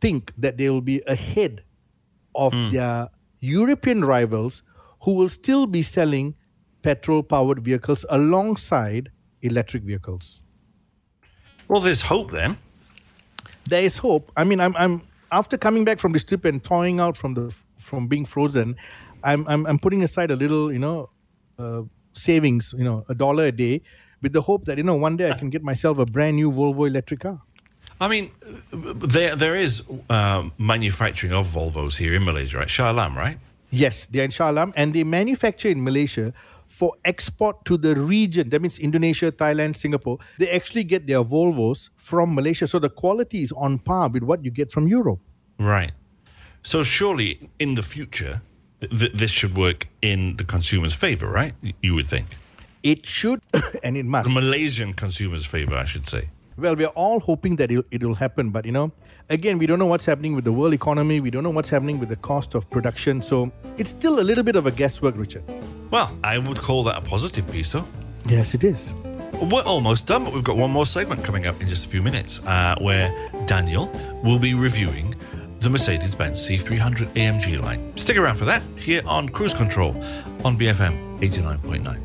think 0.00 0.32
that 0.38 0.56
they 0.56 0.70
will 0.70 0.80
be 0.80 1.02
ahead 1.06 1.62
of 2.34 2.52
their 2.72 3.08
European 3.40 4.04
rivals 4.04 4.62
who 5.02 5.14
will 5.14 5.28
still 5.28 5.66
be 5.66 5.82
selling 5.82 6.34
petrol 6.84 7.22
powered 7.22 7.60
vehicles 7.64 8.04
alongside 8.10 9.10
electric 9.40 9.82
vehicles. 9.82 10.42
Well, 11.66 11.80
there's 11.80 12.02
hope 12.02 12.30
then. 12.30 12.58
There 13.68 13.82
is 13.82 13.96
hope. 13.96 14.30
I 14.36 14.44
mean, 14.44 14.60
I'm, 14.60 14.76
I'm 14.76 15.02
after 15.32 15.56
coming 15.56 15.84
back 15.84 15.98
from 15.98 16.12
this 16.12 16.24
trip 16.24 16.44
and 16.44 16.62
thawing 16.62 17.00
out 17.00 17.16
from 17.16 17.34
the 17.34 17.54
from 17.78 18.06
being 18.06 18.26
frozen, 18.26 18.76
I'm 19.22 19.46
I'm, 19.48 19.66
I'm 19.66 19.78
putting 19.78 20.02
aside 20.02 20.30
a 20.30 20.36
little, 20.36 20.72
you 20.72 20.78
know, 20.78 21.10
uh, 21.58 21.82
savings, 22.12 22.74
you 22.76 22.84
know, 22.84 23.04
a 23.08 23.14
dollar 23.14 23.46
a 23.46 23.52
day, 23.52 23.80
with 24.20 24.32
the 24.34 24.42
hope 24.42 24.66
that 24.66 24.76
you 24.76 24.84
know 24.84 24.94
one 24.94 25.16
day 25.16 25.30
I 25.30 25.34
can 25.38 25.48
get 25.48 25.62
myself 25.62 25.98
a 25.98 26.04
brand 26.04 26.36
new 26.36 26.52
Volvo 26.52 26.86
electric 26.86 27.20
car. 27.20 27.40
I 28.00 28.08
mean, 28.08 28.30
there 29.14 29.34
there 29.34 29.54
is 29.54 29.82
um, 30.10 30.52
manufacturing 30.58 31.32
of 31.32 31.46
Volvos 31.46 31.96
here 31.96 32.14
in 32.14 32.24
Malaysia, 32.24 32.58
right? 32.58 32.68
Shah 32.68 32.92
Alam, 32.92 33.16
right? 33.16 33.38
Yes, 33.70 34.06
they're 34.06 34.24
in 34.24 34.30
Shah 34.30 34.50
Alam 34.50 34.72
and 34.76 34.92
they 34.92 35.04
manufacture 35.04 35.70
in 35.70 35.82
Malaysia 35.82 36.32
for 36.74 36.92
export 37.04 37.64
to 37.64 37.76
the 37.76 37.94
region. 37.94 38.50
That 38.50 38.60
means 38.60 38.80
Indonesia, 38.80 39.30
Thailand, 39.30 39.76
Singapore. 39.76 40.18
They 40.38 40.50
actually 40.50 40.82
get 40.82 41.06
their 41.06 41.22
Volvos 41.22 41.90
from 41.94 42.34
Malaysia. 42.34 42.66
So 42.66 42.80
the 42.80 42.90
quality 42.90 43.42
is 43.42 43.52
on 43.52 43.78
par 43.78 44.08
with 44.08 44.24
what 44.24 44.44
you 44.44 44.50
get 44.50 44.72
from 44.72 44.88
Europe. 44.88 45.20
Right. 45.60 45.92
So 46.64 46.82
surely 46.82 47.48
in 47.60 47.76
the 47.76 47.82
future, 47.82 48.42
th- 48.80 49.12
this 49.12 49.30
should 49.30 49.56
work 49.56 49.86
in 50.02 50.36
the 50.36 50.42
consumer's 50.42 50.94
favor, 50.94 51.30
right? 51.30 51.54
You 51.80 51.94
would 51.94 52.06
think. 52.06 52.26
It 52.82 53.06
should 53.06 53.40
and 53.84 53.96
it 53.96 54.04
must. 54.04 54.28
The 54.28 54.34
Malaysian 54.34 54.94
consumer's 54.94 55.46
favor, 55.46 55.76
I 55.76 55.84
should 55.84 56.08
say. 56.08 56.28
Well, 56.56 56.74
we're 56.74 56.96
all 56.98 57.20
hoping 57.20 57.54
that 57.56 57.70
it, 57.70 57.84
it 57.90 58.02
will 58.02 58.14
happen, 58.14 58.50
but 58.50 58.64
you 58.64 58.72
know, 58.72 58.90
again, 59.28 59.58
we 59.58 59.66
don't 59.66 59.78
know 59.78 59.86
what's 59.86 60.04
happening 60.04 60.34
with 60.34 60.44
the 60.44 60.52
world 60.52 60.74
economy. 60.74 61.20
We 61.20 61.30
don't 61.30 61.42
know 61.42 61.50
what's 61.50 61.70
happening 61.70 61.98
with 61.98 62.08
the 62.08 62.16
cost 62.16 62.54
of 62.54 62.68
production. 62.70 63.22
So 63.22 63.52
it's 63.76 63.90
still 63.90 64.18
a 64.18 64.26
little 64.26 64.44
bit 64.44 64.56
of 64.56 64.66
a 64.66 64.70
guesswork, 64.70 65.16
Richard. 65.16 65.44
Well, 65.94 66.10
I 66.24 66.38
would 66.38 66.58
call 66.58 66.82
that 66.82 66.98
a 66.98 67.06
positive 67.06 67.48
piece, 67.52 67.70
though. 67.70 67.84
Yes, 68.26 68.52
it 68.52 68.64
is. 68.64 68.92
We're 69.40 69.62
almost 69.62 70.08
done, 70.08 70.24
but 70.24 70.34
we've 70.34 70.42
got 70.42 70.56
one 70.56 70.72
more 70.72 70.86
segment 70.86 71.22
coming 71.22 71.46
up 71.46 71.60
in 71.60 71.68
just 71.68 71.86
a 71.86 71.88
few 71.88 72.02
minutes 72.02 72.40
uh, 72.40 72.74
where 72.80 73.14
Daniel 73.46 73.86
will 74.24 74.40
be 74.40 74.54
reviewing 74.54 75.14
the 75.60 75.70
Mercedes 75.70 76.12
Benz 76.12 76.40
C300 76.48 77.14
AMG 77.14 77.62
line. 77.62 77.96
Stick 77.96 78.16
around 78.16 78.34
for 78.34 78.44
that 78.44 78.60
here 78.76 79.02
on 79.06 79.28
Cruise 79.28 79.54
Control 79.54 79.90
on 80.44 80.58
BFM 80.58 81.20
89.9. 81.20 82.03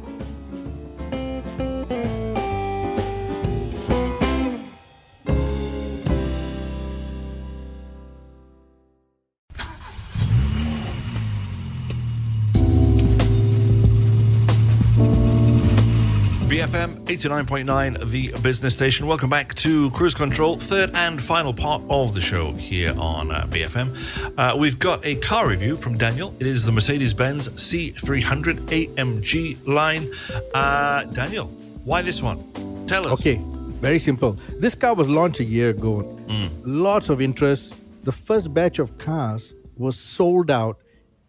BFM 16.69 17.03
89.9, 17.05 18.09
the 18.11 18.31
business 18.43 18.75
station. 18.75 19.07
Welcome 19.07 19.27
back 19.29 19.55
to 19.55 19.89
Cruise 19.89 20.13
Control, 20.13 20.55
third 20.55 20.91
and 20.95 21.19
final 21.19 21.51
part 21.51 21.81
of 21.89 22.13
the 22.13 22.21
show 22.21 22.51
here 22.53 22.93
on 22.99 23.31
uh, 23.31 23.47
BFM. 23.47 23.97
Uh, 24.37 24.55
we've 24.55 24.77
got 24.77 25.03
a 25.03 25.15
car 25.15 25.47
review 25.47 25.75
from 25.75 25.97
Daniel. 25.97 26.35
It 26.39 26.45
is 26.45 26.63
the 26.63 26.71
Mercedes 26.71 27.11
Benz 27.11 27.49
C300 27.49 28.57
AMG 28.67 29.65
line. 29.67 30.11
Uh, 30.53 31.05
Daniel, 31.05 31.47
why 31.85 32.03
this 32.03 32.21
one? 32.21 32.37
Tell 32.85 33.07
us. 33.07 33.13
Okay, 33.13 33.39
very 33.81 33.97
simple. 33.97 34.33
This 34.59 34.75
car 34.75 34.93
was 34.93 35.07
launched 35.09 35.39
a 35.39 35.45
year 35.45 35.71
ago. 35.71 36.19
Lots 36.63 37.09
of 37.09 37.19
interest. 37.19 37.73
The 38.03 38.11
first 38.11 38.53
batch 38.53 38.77
of 38.77 38.95
cars 38.99 39.55
was 39.75 39.97
sold 39.99 40.51
out 40.51 40.77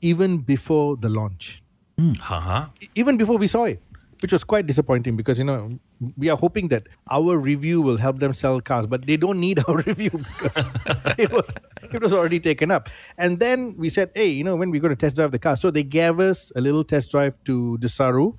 even 0.02 0.36
before 0.38 0.98
the 0.98 1.08
launch, 1.08 1.62
Haha. 1.98 2.66
E- 2.82 2.88
even 2.94 3.16
before 3.16 3.38
we 3.38 3.46
saw 3.46 3.64
it, 3.64 3.80
which 4.20 4.32
was 4.32 4.44
quite 4.44 4.66
disappointing 4.66 5.16
because 5.16 5.38
you 5.38 5.44
know 5.44 5.70
we 6.16 6.28
are 6.28 6.36
hoping 6.36 6.68
that 6.68 6.86
our 7.10 7.38
review 7.38 7.80
will 7.82 7.96
help 7.96 8.18
them 8.18 8.34
sell 8.34 8.60
cars, 8.60 8.86
but 8.86 9.06
they 9.06 9.16
don't 9.16 9.40
need 9.40 9.62
our 9.68 9.76
review 9.76 10.10
because 10.10 10.56
it 11.18 11.30
was 11.30 11.50
it 11.92 12.02
was 12.02 12.12
already 12.12 12.40
taken 12.40 12.70
up. 12.70 12.88
And 13.18 13.38
then 13.38 13.74
we 13.76 13.88
said, 13.88 14.10
hey, 14.14 14.28
you 14.28 14.44
know, 14.44 14.56
when 14.56 14.70
we're 14.70 14.80
going 14.80 14.94
to 14.94 15.00
test 15.00 15.16
drive 15.16 15.32
the 15.32 15.38
car, 15.38 15.56
so 15.56 15.70
they 15.70 15.82
gave 15.82 16.20
us 16.20 16.52
a 16.54 16.60
little 16.60 16.84
test 16.84 17.10
drive 17.10 17.42
to 17.44 17.78
Desaru. 17.80 18.36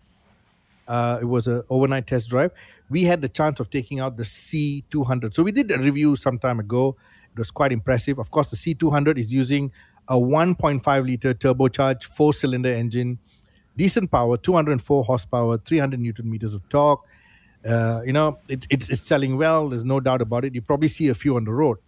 Uh, 0.88 1.20
it 1.22 1.26
was 1.26 1.48
an 1.48 1.63
overnight 1.70 2.06
test 2.08 2.30
drive. 2.30 2.52
We 2.89 3.04
had 3.04 3.22
the 3.22 3.30
chance 3.30 3.60
of 3.60 3.70
taking 3.70 4.02
out 4.02 4.17
the 4.17 4.24
C200. 4.24 5.34
So 5.34 5.41
we 5.44 5.52
did 5.52 5.72
a 5.72 5.78
review 5.78 6.15
some 6.17 6.38
time 6.38 6.60
ago. 6.60 6.98
It 7.32 7.39
was 7.39 7.50
quite 7.50 7.72
impressive. 7.72 8.20
Of 8.20 8.30
course, 8.30 8.50
the 8.52 8.58
C200 8.58 9.17
is 9.17 9.32
using 9.32 9.72
a 10.10 10.15
1.5 10.15 11.06
liter 11.06 11.34
turbocharged 11.34 12.04
four 12.04 12.34
cylinder 12.34 12.74
engine, 12.74 13.20
decent 13.82 14.12
power, 14.12 14.38
204 14.38 15.04
horsepower, 15.04 15.58
300 15.58 16.00
newton 16.00 16.30
meters 16.30 16.54
of 16.54 16.62
torque. 16.70 17.04
Uh, 17.67 18.02
you 18.06 18.13
know, 18.13 18.38
it, 18.48 18.67
it's, 18.70 18.89
it's 18.89 19.02
selling 19.02 19.38
well. 19.38 19.70
There's 19.70 19.84
no 19.84 20.00
doubt 20.00 20.22
about 20.22 20.46
it. 20.46 20.54
You 20.54 20.62
probably 20.62 20.88
see 20.88 21.08
a 21.08 21.15
few 21.15 21.36
on 21.36 21.46
the 21.46 21.52
road. 21.52 21.80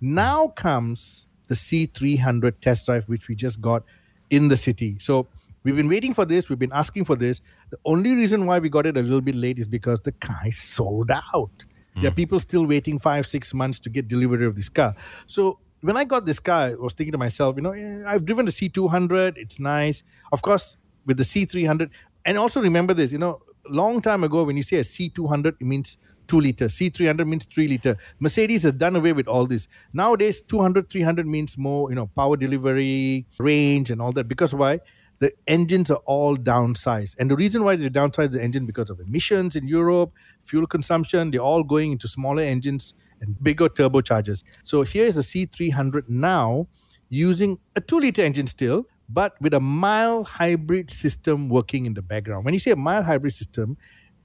Now 0.00 0.48
comes 0.48 1.26
the 1.48 1.54
C300 1.54 2.60
test 2.62 2.86
drive, 2.86 3.10
which 3.10 3.28
we 3.28 3.34
just 3.34 3.60
got 3.60 3.82
in 4.30 4.48
the 4.48 4.56
city. 4.56 4.96
So 5.00 5.26
we've 5.64 5.76
been 5.76 5.88
waiting 5.88 6.14
for 6.14 6.24
this. 6.24 6.48
We've 6.48 6.58
been 6.58 6.72
asking 6.72 7.04
for 7.04 7.16
this. 7.16 7.42
The 7.68 7.78
only 7.84 8.14
reason 8.14 8.46
why 8.46 8.58
we 8.58 8.70
got 8.70 8.86
it 8.86 8.96
a 8.96 9.02
little 9.02 9.20
bit 9.20 9.34
late 9.34 9.58
is 9.58 9.66
because 9.66 10.00
the 10.00 10.12
car 10.12 10.40
is 10.46 10.58
sold 10.58 11.10
out. 11.10 11.64
There 11.96 12.10
are 12.10 12.14
people 12.14 12.40
still 12.40 12.64
waiting 12.66 12.98
five, 12.98 13.26
six 13.26 13.54
months 13.54 13.78
to 13.80 13.90
get 13.90 14.08
delivery 14.08 14.46
of 14.46 14.56
this 14.56 14.68
car. 14.68 14.96
So 15.26 15.58
when 15.82 15.96
I 15.98 16.04
got 16.04 16.24
this 16.24 16.40
car, 16.40 16.62
I 16.68 16.74
was 16.74 16.94
thinking 16.94 17.12
to 17.12 17.18
myself, 17.18 17.56
you 17.56 17.62
know, 17.62 17.74
I've 18.08 18.24
driven 18.24 18.46
the 18.46 18.50
C200. 18.50 19.36
It's 19.36 19.60
nice. 19.60 20.02
Of 20.32 20.42
course, 20.42 20.76
with 21.06 21.16
the 21.16 21.24
C300. 21.24 21.90
And 22.24 22.38
also 22.38 22.60
remember 22.60 22.94
this, 22.94 23.12
you 23.12 23.18
know, 23.18 23.42
long 23.68 24.00
time 24.00 24.24
ago, 24.24 24.44
when 24.44 24.56
you 24.56 24.62
say 24.62 24.78
a 24.78 24.82
C200, 24.82 25.46
it 25.60 25.62
means 25.62 25.96
two 26.26 26.40
liter. 26.40 26.66
C300 26.66 27.26
means 27.26 27.44
three 27.44 27.68
liter. 27.68 27.96
Mercedes 28.18 28.62
has 28.62 28.72
done 28.72 28.96
away 28.96 29.12
with 29.12 29.28
all 29.28 29.46
this. 29.46 29.68
Nowadays, 29.92 30.40
200, 30.40 30.90
300 30.90 31.26
means 31.26 31.58
more, 31.58 31.90
you 31.90 31.96
know, 31.96 32.06
power 32.16 32.36
delivery, 32.36 33.26
range, 33.38 33.90
and 33.90 34.00
all 34.00 34.12
that. 34.12 34.28
Because 34.28 34.54
why? 34.54 34.80
The 35.20 35.32
engines 35.46 35.90
are 35.90 36.02
all 36.06 36.36
downsized. 36.36 37.16
And 37.18 37.30
the 37.30 37.36
reason 37.36 37.64
why 37.64 37.76
they 37.76 37.88
downsize 37.88 38.32
the 38.32 38.42
engine 38.42 38.66
because 38.66 38.90
of 38.90 39.00
emissions 39.00 39.56
in 39.56 39.68
Europe, 39.68 40.12
fuel 40.40 40.66
consumption, 40.66 41.30
they're 41.30 41.40
all 41.40 41.62
going 41.62 41.92
into 41.92 42.08
smaller 42.08 42.42
engines 42.42 42.94
and 43.20 43.42
bigger 43.42 43.68
turbochargers. 43.68 44.42
So 44.64 44.82
here's 44.82 45.16
a 45.16 45.20
C300 45.22 46.08
now 46.08 46.66
using 47.08 47.58
a 47.76 47.80
two 47.80 48.00
liter 48.00 48.22
engine 48.22 48.46
still, 48.46 48.86
but 49.08 49.40
with 49.40 49.54
a 49.54 49.60
mild 49.60 50.26
hybrid 50.26 50.90
system 50.90 51.48
working 51.48 51.86
in 51.86 51.94
the 51.94 52.02
background. 52.02 52.44
When 52.44 52.54
you 52.54 52.60
say 52.60 52.70
a 52.70 52.76
mild 52.76 53.04
hybrid 53.04 53.34
system, 53.34 53.76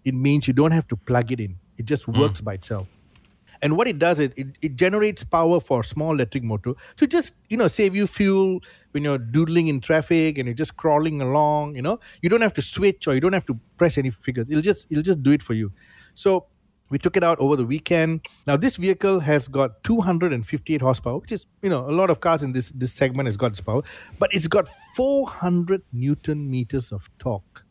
it 0.06 0.13
means 0.13 0.48
you 0.48 0.54
don't 0.54 0.72
have 0.72 0.88
to 0.89 0.96
plug 0.96 1.32
it 1.32 1.39
in, 1.39 1.58
it 1.78 1.86
just 1.86 2.06
mm. 2.06 2.20
works 2.20 2.42
by 2.42 2.54
itself. 2.54 2.88
And 3.62 3.76
what 3.76 3.88
it 3.88 4.00
does 4.00 4.20
is 4.20 4.32
it, 4.38 4.48
it 4.62 4.76
generates 4.76 5.24
power 5.24 5.60
for 5.60 5.82
a 5.82 5.84
small 5.84 6.13
electric 6.13 6.44
motor 6.44 6.74
to 6.98 7.08
just, 7.08 7.36
you 7.50 7.58
know, 7.58 7.68
save 7.68 7.96
you 7.96 8.08
fuel 8.08 8.62
when 8.92 9.04
you're 9.04 9.18
doodling 9.18 9.68
in 9.68 9.82
traffic 9.82 10.38
and 10.38 10.48
you're 10.48 10.56
just 10.56 10.78
crawling 10.78 11.22
along, 11.22 11.76
you 11.76 11.82
know. 11.82 12.00
You 12.22 12.30
don't 12.30 12.42
have 12.42 12.54
to 12.54 12.62
switch 12.62 13.08
or 13.08 13.13
you 13.13 13.20
don't 13.20 13.34
have 13.34 13.46
to 13.48 13.60
press 13.78 13.98
any 13.98 14.12
figures. 14.12 14.50
It'll 14.50 14.62
just 14.62 14.89
it'll 14.89 15.04
just 15.04 15.22
do 15.22 15.32
it 15.32 15.44
for 15.44 15.54
you. 15.54 15.72
So 16.13 16.46
we 16.89 16.97
took 16.97 17.15
it 17.17 17.23
out 17.23 17.39
over 17.39 17.56
the 17.56 17.65
weekend. 17.65 18.21
Now 18.47 18.58
this 18.58 18.78
vehicle 18.78 19.19
has 19.21 19.47
got 19.47 19.84
258 19.84 20.82
horsepower, 20.82 21.17
which 21.19 21.32
is 21.32 21.45
you 21.62 21.69
know 21.69 21.89
a 21.89 21.91
lot 21.91 22.10
of 22.10 22.19
cars 22.19 22.43
in 22.43 22.54
this 22.54 22.69
this 22.71 22.93
segment 22.93 23.28
has 23.28 23.38
got 23.38 23.52
this 23.52 23.62
power, 23.62 23.82
but 24.17 24.34
it's 24.34 24.47
got 24.47 24.67
400 24.95 25.82
newton 25.93 26.49
meters 26.49 26.91
of 26.91 27.10
torque, 27.19 27.65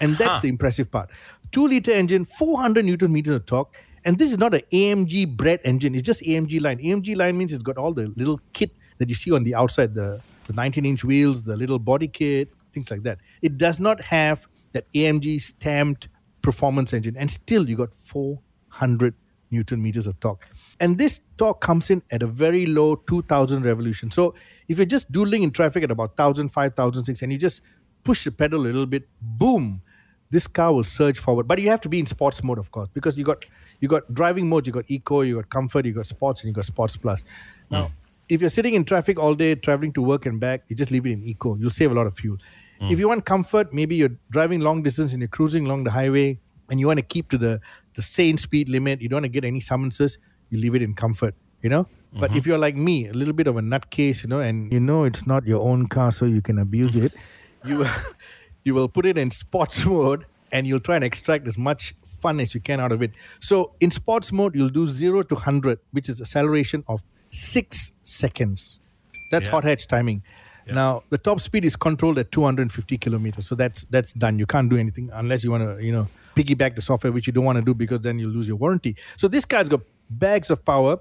and 0.00 0.16
that's 0.18 0.36
Huh. 0.36 0.40
the 0.42 0.48
impressive 0.48 0.90
part. 0.90 1.10
Two 1.52 1.66
liter 1.68 1.92
engine, 1.92 2.24
400 2.24 2.84
newton 2.84 3.12
meters 3.12 3.34
of 3.34 3.46
torque, 3.46 3.76
and 4.04 4.18
this 4.18 4.30
is 4.30 4.38
not 4.38 4.54
an 4.54 4.62
AMG 4.72 5.26
bred 5.36 5.60
engine. 5.64 5.94
It's 5.94 6.06
just 6.06 6.22
AMG 6.22 6.60
line. 6.60 6.78
AMG 6.78 7.16
line 7.16 7.36
means 7.36 7.52
it's 7.52 7.62
got 7.62 7.76
all 7.76 7.92
the 7.92 8.06
little 8.16 8.40
kit 8.52 8.70
that 8.98 9.08
you 9.08 9.14
see 9.14 9.32
on 9.32 9.44
the 9.44 9.54
outside, 9.54 9.94
the 9.94 10.20
the 10.46 10.52
19 10.54 10.84
inch 10.84 11.04
wheels, 11.04 11.42
the 11.44 11.56
little 11.56 11.78
body 11.78 12.08
kit, 12.08 12.48
things 12.72 12.90
like 12.90 13.02
that. 13.04 13.18
It 13.42 13.56
does 13.58 13.78
not 13.78 14.00
have 14.00 14.46
that 14.72 14.86
AMG 14.94 15.40
stamped 15.42 16.08
performance 16.42 16.92
engine, 16.92 17.16
and 17.16 17.30
still 17.30 17.68
you 17.68 17.76
got 17.76 17.94
400 17.94 19.14
newton 19.50 19.82
meters 19.82 20.06
of 20.06 20.18
torque. 20.20 20.46
And 20.78 20.98
this 20.98 21.20
torque 21.36 21.60
comes 21.60 21.90
in 21.90 22.02
at 22.10 22.22
a 22.22 22.26
very 22.26 22.66
low 22.66 22.96
2000 22.96 23.64
revolution. 23.64 24.10
So 24.10 24.34
if 24.68 24.78
you're 24.78 24.86
just 24.86 25.10
doodling 25.10 25.42
in 25.42 25.50
traffic 25.50 25.82
at 25.82 25.90
about 25.90 26.10
1000, 26.10 26.48
5000, 26.48 27.04
6, 27.04 27.22
and 27.22 27.32
you 27.32 27.38
just 27.38 27.62
push 28.04 28.24
the 28.24 28.30
pedal 28.30 28.60
a 28.60 28.62
little 28.62 28.86
bit, 28.86 29.08
boom, 29.20 29.82
this 30.30 30.46
car 30.46 30.72
will 30.72 30.84
surge 30.84 31.18
forward. 31.18 31.48
But 31.48 31.60
you 31.60 31.68
have 31.70 31.80
to 31.82 31.88
be 31.88 31.98
in 31.98 32.06
sports 32.06 32.42
mode, 32.42 32.58
of 32.58 32.70
course, 32.70 32.88
because 32.92 33.18
you 33.18 33.24
got 33.24 33.44
you 33.80 33.88
got 33.88 34.12
driving 34.14 34.48
mode, 34.48 34.66
you 34.66 34.72
got 34.72 34.84
eco, 34.88 35.22
you 35.22 35.36
got 35.36 35.50
comfort, 35.50 35.84
you 35.84 35.92
got 35.92 36.06
sports, 36.06 36.40
and 36.40 36.48
you 36.48 36.54
got 36.54 36.64
sports 36.64 36.96
plus. 36.96 37.24
Now, 37.70 37.86
mm. 37.86 37.90
if 38.28 38.40
you're 38.40 38.50
sitting 38.50 38.74
in 38.74 38.84
traffic 38.84 39.18
all 39.18 39.34
day, 39.34 39.54
traveling 39.56 39.92
to 39.94 40.02
work 40.02 40.26
and 40.26 40.38
back, 40.38 40.62
you 40.68 40.76
just 40.76 40.90
leave 40.90 41.06
it 41.06 41.10
in 41.10 41.24
eco. 41.24 41.56
You'll 41.56 41.70
save 41.70 41.90
a 41.90 41.94
lot 41.94 42.06
of 42.06 42.14
fuel. 42.14 42.38
If 42.80 42.98
you 42.98 43.08
want 43.08 43.26
comfort, 43.26 43.74
maybe 43.74 43.94
you're 43.94 44.16
driving 44.30 44.60
long 44.60 44.82
distance 44.82 45.12
and 45.12 45.20
you're 45.20 45.28
cruising 45.28 45.66
along 45.66 45.84
the 45.84 45.90
highway 45.90 46.38
and 46.70 46.80
you 46.80 46.86
want 46.86 46.96
to 46.98 47.02
keep 47.02 47.28
to 47.30 47.36
the, 47.36 47.60
the 47.94 48.00
sane 48.02 48.38
speed 48.38 48.70
limit, 48.70 49.02
you 49.02 49.08
don't 49.08 49.18
want 49.18 49.24
to 49.24 49.28
get 49.28 49.44
any 49.44 49.60
summonses, 49.60 50.16
you 50.48 50.58
leave 50.58 50.74
it 50.74 50.80
in 50.80 50.94
comfort, 50.94 51.34
you 51.60 51.68
know? 51.68 51.86
But 52.12 52.34
if 52.34 52.46
you're 52.46 52.58
like 52.58 52.74
me, 52.74 53.06
a 53.06 53.12
little 53.12 53.34
bit 53.34 53.46
of 53.46 53.56
a 53.56 53.60
nutcase, 53.60 54.22
you 54.22 54.28
know, 54.28 54.40
and 54.40 54.72
you 54.72 54.80
know 54.80 55.04
it's 55.04 55.26
not 55.26 55.46
your 55.46 55.60
own 55.60 55.86
car, 55.88 56.10
so 56.10 56.24
you 56.24 56.40
can 56.40 56.58
abuse 56.58 56.96
it, 56.96 57.12
you 57.64 57.86
you 58.64 58.74
will 58.74 58.88
put 58.88 59.06
it 59.06 59.16
in 59.16 59.30
sports 59.30 59.84
mode 59.94 60.24
and 60.50 60.66
you'll 60.66 60.80
try 60.80 60.96
and 60.96 61.04
extract 61.04 61.46
as 61.46 61.56
much 61.56 61.94
fun 62.04 62.40
as 62.40 62.52
you 62.54 62.60
can 62.60 62.80
out 62.80 62.90
of 62.92 63.00
it. 63.02 63.12
So 63.40 63.74
in 63.78 63.90
sports 63.92 64.32
mode, 64.32 64.56
you'll 64.56 64.70
do 64.70 64.86
zero 64.88 65.22
to 65.22 65.34
hundred, 65.36 65.78
which 65.92 66.08
is 66.08 66.20
acceleration 66.20 66.82
of 66.88 67.02
six 67.30 67.92
seconds. 68.02 68.80
That's 69.30 69.44
Yeah. 69.44 69.50
hot 69.52 69.64
hatch 69.64 69.86
timing. 69.86 70.22
Now 70.66 71.02
the 71.10 71.18
top 71.18 71.40
speed 71.40 71.64
is 71.64 71.76
controlled 71.76 72.18
at 72.18 72.32
250 72.32 72.98
kilometers, 72.98 73.46
so 73.46 73.54
that's 73.54 73.84
that's 73.84 74.12
done. 74.12 74.38
You 74.38 74.46
can't 74.46 74.68
do 74.68 74.76
anything 74.76 75.10
unless 75.12 75.42
you 75.44 75.50
want 75.50 75.64
to, 75.64 75.84
you 75.84 75.92
know, 75.92 76.06
piggyback 76.34 76.76
the 76.76 76.82
software, 76.82 77.12
which 77.12 77.26
you 77.26 77.32
don't 77.32 77.44
want 77.44 77.56
to 77.56 77.62
do 77.62 77.74
because 77.74 78.00
then 78.00 78.18
you'll 78.18 78.30
lose 78.30 78.48
your 78.48 78.56
warranty. 78.56 78.96
So 79.16 79.28
this 79.28 79.44
car's 79.44 79.68
got 79.68 79.80
bags 80.08 80.50
of 80.50 80.64
power. 80.64 80.98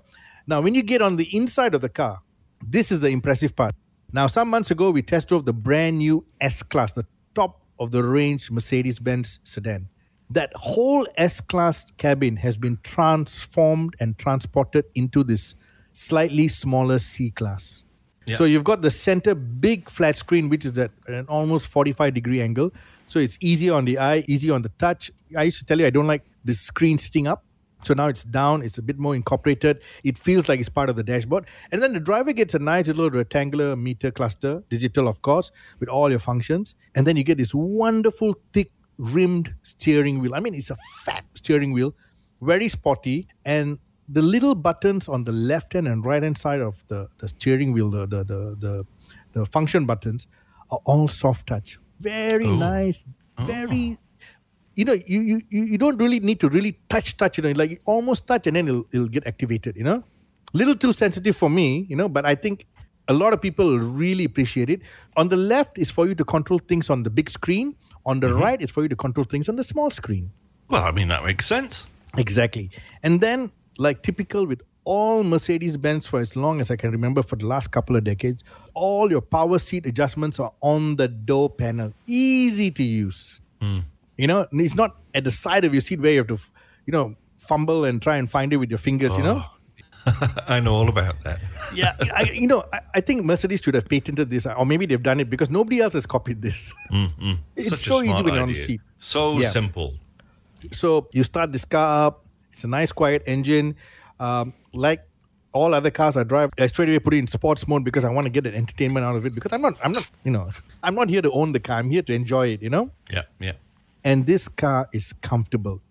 Now, 0.48 0.62
when 0.62 0.76
you 0.76 0.82
get 0.82 1.02
on 1.02 1.16
the 1.16 1.36
inside 1.36 1.76
of 1.76 1.82
the 1.82 1.90
car, 1.90 2.22
this 2.66 2.92
is 2.92 3.00
the 3.00 3.10
impressive 3.10 3.56
part. 3.56 3.76
Now, 4.12 4.28
some 4.28 4.50
months 4.50 4.72
ago, 4.72 4.90
we 4.90 5.02
test 5.02 5.28
drove 5.28 5.46
the 5.46 5.54
brand 5.54 6.00
new 6.00 6.26
S 6.42 6.64
Class, 6.64 6.94
the 6.94 7.06
top 7.36 7.62
of 7.80 7.92
the 7.92 8.04
range 8.04 8.50
Mercedes 8.50 9.00
Benz 9.00 9.40
sedan. 9.44 9.90
That 10.32 10.52
whole 10.56 11.08
S 11.18 11.42
Class 11.42 11.92
cabin 11.98 12.38
has 12.38 12.58
been 12.58 12.80
transformed 12.84 13.96
and 14.00 14.18
transported 14.18 14.86
into 14.96 15.24
this 15.24 15.56
slightly 15.94 16.48
smaller 16.48 17.00
C 17.00 17.32
Class. 17.32 17.84
Yeah. 18.26 18.36
So 18.36 18.44
you've 18.44 18.64
got 18.64 18.82
the 18.82 18.92
center 18.92 19.34
big 19.34 19.90
flat 19.90 20.16
screen, 20.16 20.50
which 20.50 20.66
is 20.66 20.78
at 20.78 20.92
an 21.08 21.26
almost 21.28 21.68
45 21.68 22.14
degree 22.14 22.42
angle. 22.42 22.72
So 23.08 23.20
it's 23.20 23.38
easy 23.42 23.70
on 23.70 23.86
the 23.86 23.98
eye, 23.98 24.24
easy 24.28 24.52
on 24.52 24.62
the 24.62 24.70
touch. 24.78 25.12
I 25.36 25.44
used 25.44 25.60
to 25.60 25.66
tell 25.66 25.80
you 25.80 25.86
I 25.86 25.90
don't 25.90 26.08
like 26.08 26.24
the 26.46 26.54
screen 26.54 26.98
sitting 26.98 27.28
up. 27.28 27.44
So 27.84 27.94
now 27.94 28.08
it's 28.08 28.24
down, 28.24 28.62
it's 28.62 28.78
a 28.78 28.82
bit 28.82 29.00
more 29.00 29.16
incorporated. 29.16 29.82
It 30.04 30.18
feels 30.18 30.50
like 30.50 30.60
it's 30.60 30.70
part 30.70 30.90
of 30.90 30.96
the 30.98 31.04
dashboard. 31.04 31.46
And 31.72 31.82
then 31.82 31.94
the 31.94 32.00
driver 32.00 32.34
gets 32.34 32.54
a 32.54 32.60
nice 32.60 32.88
little 32.88 33.10
rectangular 33.10 33.76
meter 33.76 34.12
cluster, 34.12 34.64
digital, 34.70 35.08
of 35.08 35.22
course, 35.22 35.52
with 35.80 35.88
all 35.88 36.10
your 36.10 36.20
functions. 36.20 36.76
And 36.94 37.08
then 37.08 37.16
you 37.16 37.24
get 37.24 37.38
this 37.38 37.54
wonderful, 37.54 38.36
thick, 38.52 38.72
rimmed 38.98 39.54
steering 39.64 40.20
wheel. 40.20 40.36
I 40.36 40.42
mean, 40.42 40.54
it's 40.54 40.70
a 40.70 40.78
fat 41.04 41.24
steering 41.36 41.72
wheel, 41.72 41.96
very 42.42 42.68
sporty. 42.68 43.28
And 43.46 43.80
the 44.12 44.22
little 44.22 44.56
buttons 44.56 45.08
on 45.08 45.24
the 45.24 45.32
left 45.32 45.74
hand 45.74 45.88
and 45.88 46.06
right 46.06 46.24
hand 46.24 46.38
side 46.38 46.62
of 46.62 46.86
the, 46.88 47.08
the 47.20 47.28
steering 47.28 47.74
wheel, 47.74 47.90
the, 47.90 48.06
the, 48.08 48.24
the, 48.24 48.56
the, 48.60 48.86
the 49.34 49.46
function 49.46 49.86
buttons, 49.86 50.28
are 50.72 50.80
all 50.86 51.08
soft 51.08 51.48
touch. 51.48 51.78
Very 52.00 52.48
oh. 52.48 52.56
nice, 52.56 53.06
oh. 53.38 53.46
very 53.46 53.98
you 54.76 54.86
know, 54.86 54.94
you, 54.94 55.20
you 55.20 55.42
you 55.50 55.64
you 55.64 55.78
don't 55.78 55.98
really 55.98 56.22
need 56.22 56.40
to 56.40 56.48
really 56.48 56.80
touch 56.88 57.18
touch, 57.18 57.38
you 57.38 57.44
know, 57.44 57.52
like 57.52 57.72
you 57.72 57.78
almost 57.86 58.28
touch 58.28 58.48
and 58.48 58.56
then 58.56 58.68
it'll 58.70 58.86
it'll 58.94 59.10
get 59.10 59.28
activated, 59.28 59.76
you 59.76 59.84
know. 59.84 60.04
Little 60.54 60.76
too 60.76 60.94
sensitive 60.94 61.36
for 61.36 61.50
me, 61.50 61.86
you 61.90 61.98
know, 61.98 62.08
but 62.08 62.26
I 62.26 62.34
think 62.34 62.66
a 63.10 63.14
lot 63.14 63.34
of 63.34 63.42
people 63.42 63.78
really 63.78 64.24
appreciate 64.24 64.70
it. 64.70 64.82
On 65.18 65.28
the 65.28 65.36
left 65.36 65.78
is 65.78 65.92
for 65.92 66.08
you 66.08 66.16
to 66.16 66.24
control 66.24 66.60
things 66.60 66.90
on 66.90 67.04
the 67.04 67.10
big 67.10 67.30
screen. 67.30 67.76
On 68.06 68.22
the 68.22 68.28
mm-hmm. 68.28 68.42
right 68.42 68.62
is 68.62 68.72
for 68.72 68.82
you 68.84 68.90
to 68.90 68.96
control 68.96 69.26
things 69.26 69.50
on 69.50 69.58
the 69.58 69.64
small 69.66 69.92
screen. 69.92 70.32
Well, 70.70 70.84
I 70.84 70.92
mean, 70.92 71.10
that 71.10 71.26
makes 71.26 71.46
sense. 71.46 71.86
Exactly. 72.18 72.72
And 73.04 73.20
then, 73.20 73.52
like 73.80 74.04
typical 74.04 74.46
with 74.46 74.62
all 74.84 75.24
Mercedes 75.24 75.78
Benz 75.78 76.06
for 76.06 76.20
as 76.20 76.36
long 76.36 76.62
as 76.62 76.72
I 76.72 76.76
can 76.76 76.92
remember 76.92 77.22
for 77.22 77.36
the 77.36 77.46
last 77.46 77.68
couple 77.72 77.96
of 77.96 78.04
decades, 78.04 78.44
all 78.74 79.10
your 79.10 79.22
power 79.22 79.60
seat 79.60 79.86
adjustments 79.86 80.40
are 80.40 80.52
on 80.62 80.96
the 80.96 81.08
door 81.08 81.50
panel. 81.50 81.94
Easy 82.08 82.72
to 82.72 82.84
use. 82.84 83.42
Hmm. 83.62 83.80
You 84.18 84.28
know, 84.28 84.48
it's 84.52 84.76
not 84.76 84.98
at 85.14 85.24
the 85.24 85.32
side 85.32 85.64
of 85.66 85.74
your 85.74 85.82
seat 85.82 86.00
where 86.02 86.12
you 86.12 86.20
have 86.20 86.28
to, 86.28 86.40
you 86.86 86.92
know, 86.92 87.16
fumble 87.38 87.86
and 87.86 88.02
try 88.02 88.18
and 88.18 88.30
find 88.30 88.52
it 88.52 88.58
with 88.58 88.70
your 88.70 88.78
fingers, 88.80 89.16
you 89.16 89.24
know? 89.24 89.44
Oh. 89.46 89.56
I 90.48 90.60
know 90.60 90.74
all 90.74 90.90
about 90.90 91.22
that. 91.24 91.40
Yeah, 91.74 91.96
I, 92.16 92.24
you 92.24 92.48
know, 92.48 92.64
I, 92.74 92.80
I 92.96 93.02
think 93.02 93.26
Mercedes 93.26 93.62
should 93.62 93.76
have 93.76 93.88
patented 93.88 94.30
this, 94.30 94.46
or 94.46 94.66
maybe 94.66 94.86
they've 94.86 95.02
done 95.02 95.20
it 95.20 95.30
because 95.30 95.50
nobody 95.50 95.82
else 95.82 95.94
has 95.94 96.06
copied 96.06 96.42
this. 96.42 96.74
Mm, 96.92 97.08
mm. 97.10 97.38
It's 97.56 97.70
Such 97.70 97.80
so 97.80 98.02
easy 98.02 98.24
when 98.24 98.34
you're 98.34 98.44
on 98.44 98.50
the 98.50 98.56
seat. 98.56 98.82
So 98.98 99.40
Yeah. 99.40 99.50
simple. 99.50 99.94
So 100.72 101.08
you 101.12 101.24
start 101.24 101.52
this 101.52 101.66
car 101.66 102.08
up. 102.08 102.26
It's 102.60 102.66
a 102.66 102.68
nice, 102.68 102.92
quiet 102.92 103.24
engine. 103.26 103.78
Um, 104.20 104.52
like 104.74 105.08
all 105.54 105.74
other 105.74 105.90
cars 105.90 106.18
I 106.18 106.24
drive, 106.24 106.50
I 106.60 106.68
straight 106.68 106.90
away 106.90 107.00
put 107.00 107.14
it 107.14 107.20
in 107.20 107.28
sports 107.28 107.66
mode 107.70 107.86
because 107.86 108.04
I 108.04 108.10
want 108.10 108.26
to 108.26 108.30
get 108.30 108.46
an 108.46 108.54
entertainment 108.54 109.06
out 109.06 109.16
of 109.16 109.26
it. 109.26 109.34
Because 109.34 109.54
I'm 109.54 109.62
not, 109.62 109.78
I'm 109.82 109.94
not, 109.94 110.06
you 110.26 110.32
know, 110.32 110.50
I'm 110.84 110.94
not 110.94 111.10
here 111.10 111.22
to 111.22 111.32
own 111.32 111.54
the 111.54 111.62
car. 111.62 111.78
I'm 111.78 111.90
here 111.90 112.02
to 112.02 112.14
enjoy 112.14 112.48
it. 112.48 112.62
You 112.62 112.70
know. 112.70 112.92
Yeah, 113.10 113.22
yeah. 113.40 113.54
And 114.04 114.26
this 114.26 114.50
car 114.50 114.90
is 114.92 115.14
comfortable. 115.14 115.82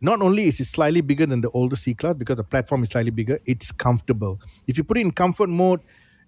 Not 0.00 0.20
only 0.20 0.48
is 0.48 0.58
it 0.58 0.64
slightly 0.64 1.02
bigger 1.02 1.24
than 1.24 1.40
the 1.40 1.50
older 1.50 1.76
C 1.76 1.94
class 1.94 2.16
because 2.16 2.36
the 2.36 2.44
platform 2.44 2.82
is 2.82 2.88
slightly 2.88 3.12
bigger, 3.12 3.38
it's 3.46 3.70
comfortable. 3.70 4.40
If 4.66 4.76
you 4.76 4.82
put 4.82 4.98
it 4.98 5.02
in 5.02 5.12
comfort 5.12 5.50
mode, 5.50 5.82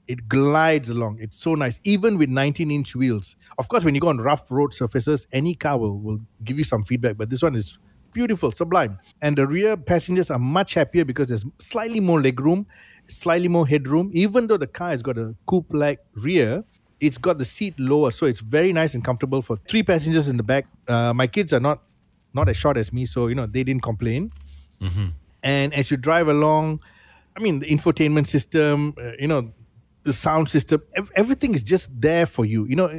it 0.07 0.29
glides 0.29 0.89
along. 0.89 1.19
It's 1.21 1.37
so 1.37 1.57
nice, 1.57 1.81
even 1.83 2.17
with 2.17 2.29
19 2.29 2.71
inch 2.71 2.95
wheels. 2.95 3.35
Of 3.59 3.69
course, 3.69 3.85
when 3.85 3.97
you 3.97 4.01
go 4.01 4.09
on 4.09 4.19
rough 4.19 4.51
road 4.53 4.73
surfaces, 4.73 5.27
any 5.33 5.57
car 5.57 5.79
will, 5.79 5.99
will 5.99 6.21
give 6.45 6.59
you 6.59 6.65
some 6.65 6.85
feedback, 6.85 7.17
but 7.17 7.31
this 7.31 7.43
one 7.43 7.57
is 7.57 7.79
beautiful, 8.13 8.53
sublime. 8.53 8.99
And 9.23 9.37
the 9.37 9.47
rear 9.47 9.77
passengers 9.77 10.31
are 10.31 10.39
much 10.39 10.75
happier 10.75 11.05
because 11.05 11.29
there's 11.29 11.45
slightly 11.59 12.01
more 12.01 12.21
legroom, 12.21 12.67
slightly 13.09 13.49
more 13.49 13.67
headroom. 13.67 14.11
Even 14.13 14.47
though 14.47 14.57
the 14.57 14.67
car 14.67 14.91
has 14.91 15.03
got 15.03 15.19
a 15.19 15.35
coupe 15.47 15.67
like 15.73 16.01
rear, 16.15 16.65
it's 17.01 17.19
got 17.19 17.39
the 17.39 17.45
seat 17.45 17.79
lower, 17.79 18.11
so 18.11 18.27
it's 18.27 18.41
very 18.41 18.73
nice 18.73 18.95
and 18.95 19.03
comfortable 19.05 19.41
for 19.43 19.57
three 19.69 19.83
passengers 19.83 20.29
in 20.29 20.37
the 20.37 20.43
back. 20.43 20.67
Uh, 20.87 21.13
my 21.15 21.27
kids 21.27 21.53
are 21.53 21.61
not 21.61 21.83
not 22.35 22.49
as 22.49 22.57
short 22.57 22.77
as 22.77 22.93
me, 22.93 23.07
so 23.07 23.27
you 23.29 23.35
know 23.35 23.47
they 23.47 23.65
didn't 23.65 23.83
complain. 23.83 24.31
And 25.43 25.73
as 25.75 25.91
you 25.91 25.97
drive 25.97 26.29
along, 26.29 26.81
I 27.37 27.41
I 27.41 27.43
mean, 27.43 27.61
the 27.61 27.67
infotainment 27.67 28.27
system, 28.27 28.95
uh, 28.99 29.13
you 29.19 29.27
know, 29.29 29.51
the 30.03 30.13
sound 30.13 30.49
system, 30.49 30.83
ev- 30.97 31.11
everything 31.15 31.55
is 31.55 31.63
just 31.63 31.89
there 32.01 32.27
for 32.27 32.45
you. 32.45 32.67
You 32.67 32.77
know, 32.77 32.91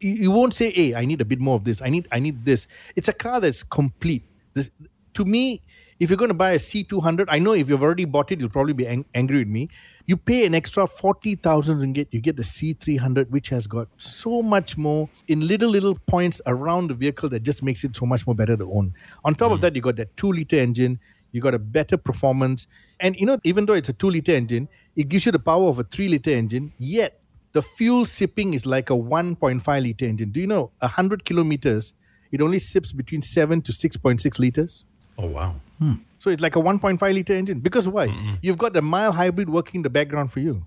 you, 0.00 0.12
you 0.24 0.30
won't 0.30 0.54
say, 0.54 0.70
"Hey, 0.70 0.94
I 0.94 1.04
need 1.04 1.20
a 1.20 1.24
bit 1.24 1.40
more 1.40 1.56
of 1.56 1.64
this. 1.64 1.82
I 1.82 1.88
need, 1.88 2.06
I 2.12 2.20
need 2.20 2.44
this." 2.44 2.66
It's 2.94 3.08
a 3.08 3.12
car 3.12 3.40
that's 3.40 3.62
complete. 3.64 4.22
This, 4.54 4.70
to 5.14 5.24
me, 5.24 5.62
if 5.98 6.10
you're 6.10 6.16
going 6.16 6.30
to 6.30 6.34
buy 6.34 6.52
a 6.52 6.58
C200, 6.58 7.26
I 7.28 7.38
know 7.38 7.52
if 7.52 7.68
you've 7.68 7.82
already 7.82 8.04
bought 8.04 8.32
it, 8.32 8.40
you'll 8.40 8.48
probably 8.48 8.72
be 8.72 8.86
ang- 8.86 9.04
angry 9.14 9.38
with 9.38 9.48
me. 9.48 9.68
You 10.06 10.16
pay 10.16 10.44
an 10.44 10.54
extra 10.54 10.86
40,000 10.86 11.80
ringgit, 11.80 12.08
you 12.10 12.20
get 12.20 12.36
the 12.36 12.42
C300, 12.42 13.30
which 13.30 13.50
has 13.50 13.68
got 13.68 13.88
so 13.98 14.42
much 14.42 14.76
more 14.76 15.08
in 15.28 15.46
little, 15.46 15.70
little 15.70 15.96
points 16.08 16.40
around 16.46 16.88
the 16.88 16.94
vehicle 16.94 17.28
that 17.28 17.44
just 17.44 17.62
makes 17.62 17.84
it 17.84 17.94
so 17.94 18.04
much 18.04 18.26
more 18.26 18.34
better 18.34 18.56
to 18.56 18.72
own. 18.72 18.94
On 19.24 19.34
top 19.34 19.52
of 19.52 19.58
mm. 19.58 19.62
that, 19.62 19.76
you 19.76 19.82
got 19.82 19.94
that 19.96 20.16
two 20.16 20.32
liter 20.32 20.58
engine, 20.58 20.98
you 21.30 21.40
got 21.40 21.54
a 21.54 21.58
better 21.58 21.96
performance. 21.96 22.66
And 22.98 23.16
you 23.16 23.26
know, 23.26 23.38
even 23.44 23.66
though 23.66 23.74
it's 23.74 23.88
a 23.88 23.92
two 23.92 24.10
liter 24.10 24.32
engine, 24.32 24.68
it 24.96 25.08
gives 25.08 25.24
you 25.26 25.32
the 25.32 25.38
power 25.38 25.68
of 25.68 25.78
a 25.78 25.84
three 25.84 26.08
liter 26.08 26.30
engine, 26.30 26.72
yet 26.78 27.20
the 27.52 27.62
fuel 27.62 28.06
sipping 28.06 28.54
is 28.54 28.64
like 28.66 28.90
a 28.90 28.94
1.5 28.94 29.82
liter 29.82 30.04
engine. 30.04 30.30
Do 30.30 30.40
you 30.40 30.46
know 30.46 30.70
100 30.78 31.24
kilometers, 31.24 31.92
it 32.32 32.40
only 32.40 32.58
sips 32.58 32.92
between 32.92 33.22
7 33.22 33.62
to 33.62 33.72
6.6 33.72 34.38
liters? 34.38 34.84
Oh, 35.18 35.26
wow. 35.26 35.54
Hmm. 35.78 35.94
So 36.18 36.30
it's 36.30 36.40
like 36.40 36.56
a 36.56 36.60
1.5 36.60 37.00
liter 37.12 37.34
engine. 37.34 37.60
Because 37.60 37.88
why? 37.88 38.06
You've 38.42 38.58
got 38.58 38.72
the 38.72 38.82
mild 38.82 39.14
hybrid 39.14 39.50
working 39.50 39.80
in 39.80 39.82
the 39.82 39.90
background 39.90 40.32
for 40.32 40.40
you. 40.40 40.64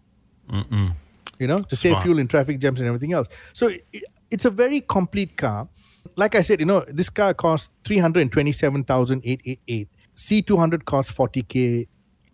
You 1.39 1.47
know, 1.47 1.58
to 1.58 1.75
save 1.75 1.99
fuel 2.01 2.19
in 2.19 2.28
traffic 2.28 2.60
jams 2.60 2.80
and 2.80 2.88
everything 2.88 3.13
else. 3.13 3.28
So 3.54 3.67
it, 3.67 4.04
it's 4.30 4.45
a 4.45 4.49
very 4.49 4.82
complete 4.82 5.36
car. 5.36 5.67
Like 6.15 6.36
I 6.36 6.41
said, 6.41 6.60
you 6.60 6.65
know, 6.65 6.86
this 6.88 7.10
car 7.10 7.34
costs 7.34 7.71
327,888. 7.84 9.89
C200 10.15 10.86
costs 10.86 11.12
40K 11.12 11.88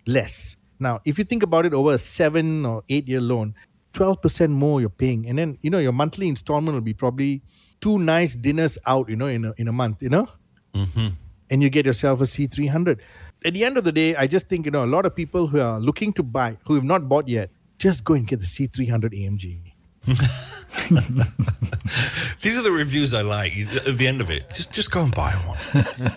less. 0.06 0.56
Now, 0.80 1.00
if 1.06 1.18
you 1.18 1.24
think 1.24 1.44
about 1.44 1.66
it 1.66 1.74
over 1.74 1.94
a 1.94 1.98
seven 1.98 2.66
or 2.66 2.84
eight 2.90 3.08
year 3.08 3.22
loan, 3.22 3.56
12% 3.94 4.50
more 4.50 4.82
you're 4.82 4.90
paying. 4.90 5.28
And 5.28 5.38
then, 5.38 5.58
you 5.62 5.70
know, 5.70 5.80
your 5.80 5.92
monthly 5.92 6.28
installment 6.28 6.74
will 6.74 6.82
be 6.82 6.94
probably 6.94 7.42
two 7.82 8.00
nice 8.00 8.36
dinners 8.36 8.78
out, 8.86 9.10
you 9.10 9.16
know, 9.16 9.28
in 9.28 9.46
a, 9.46 9.54
in 9.58 9.68
a 9.68 9.72
month, 9.72 10.02
you 10.02 10.10
know? 10.10 10.28
Mm-hmm. 10.74 11.10
and 11.50 11.62
you 11.62 11.70
get 11.70 11.86
yourself 11.86 12.22
a 12.22 12.24
C300. 12.24 13.00
At 13.44 13.54
the 13.54 13.66
end 13.66 13.78
of 13.78 13.84
the 13.84 13.92
day, 13.92 14.16
I 14.16 14.26
just 14.26 14.48
think, 14.48 14.66
you 14.66 14.72
know, 14.72 14.86
a 14.86 14.92
lot 14.96 15.06
of 15.06 15.14
people 15.14 15.48
who 15.48 15.60
are 15.60 15.80
looking 15.82 16.14
to 16.14 16.24
buy, 16.24 16.58
who 16.66 16.76
have 16.76 16.84
not 16.86 17.10
bought 17.10 17.28
yet, 17.28 17.50
just 17.78 18.04
go 18.06 18.14
and 18.14 18.26
get 18.26 18.40
the 18.40 18.46
C300 18.46 19.12
AMG. 19.12 19.71
These 22.42 22.58
are 22.58 22.64
the 22.64 22.72
reviews 22.72 23.14
I 23.14 23.22
like. 23.22 23.54
At 23.86 23.98
the 23.98 24.08
end 24.08 24.20
of 24.20 24.32
it, 24.32 24.50
just 24.54 24.72
just 24.72 24.90
go 24.90 25.04
and 25.04 25.14
buy 25.14 25.32
one. 25.46 25.58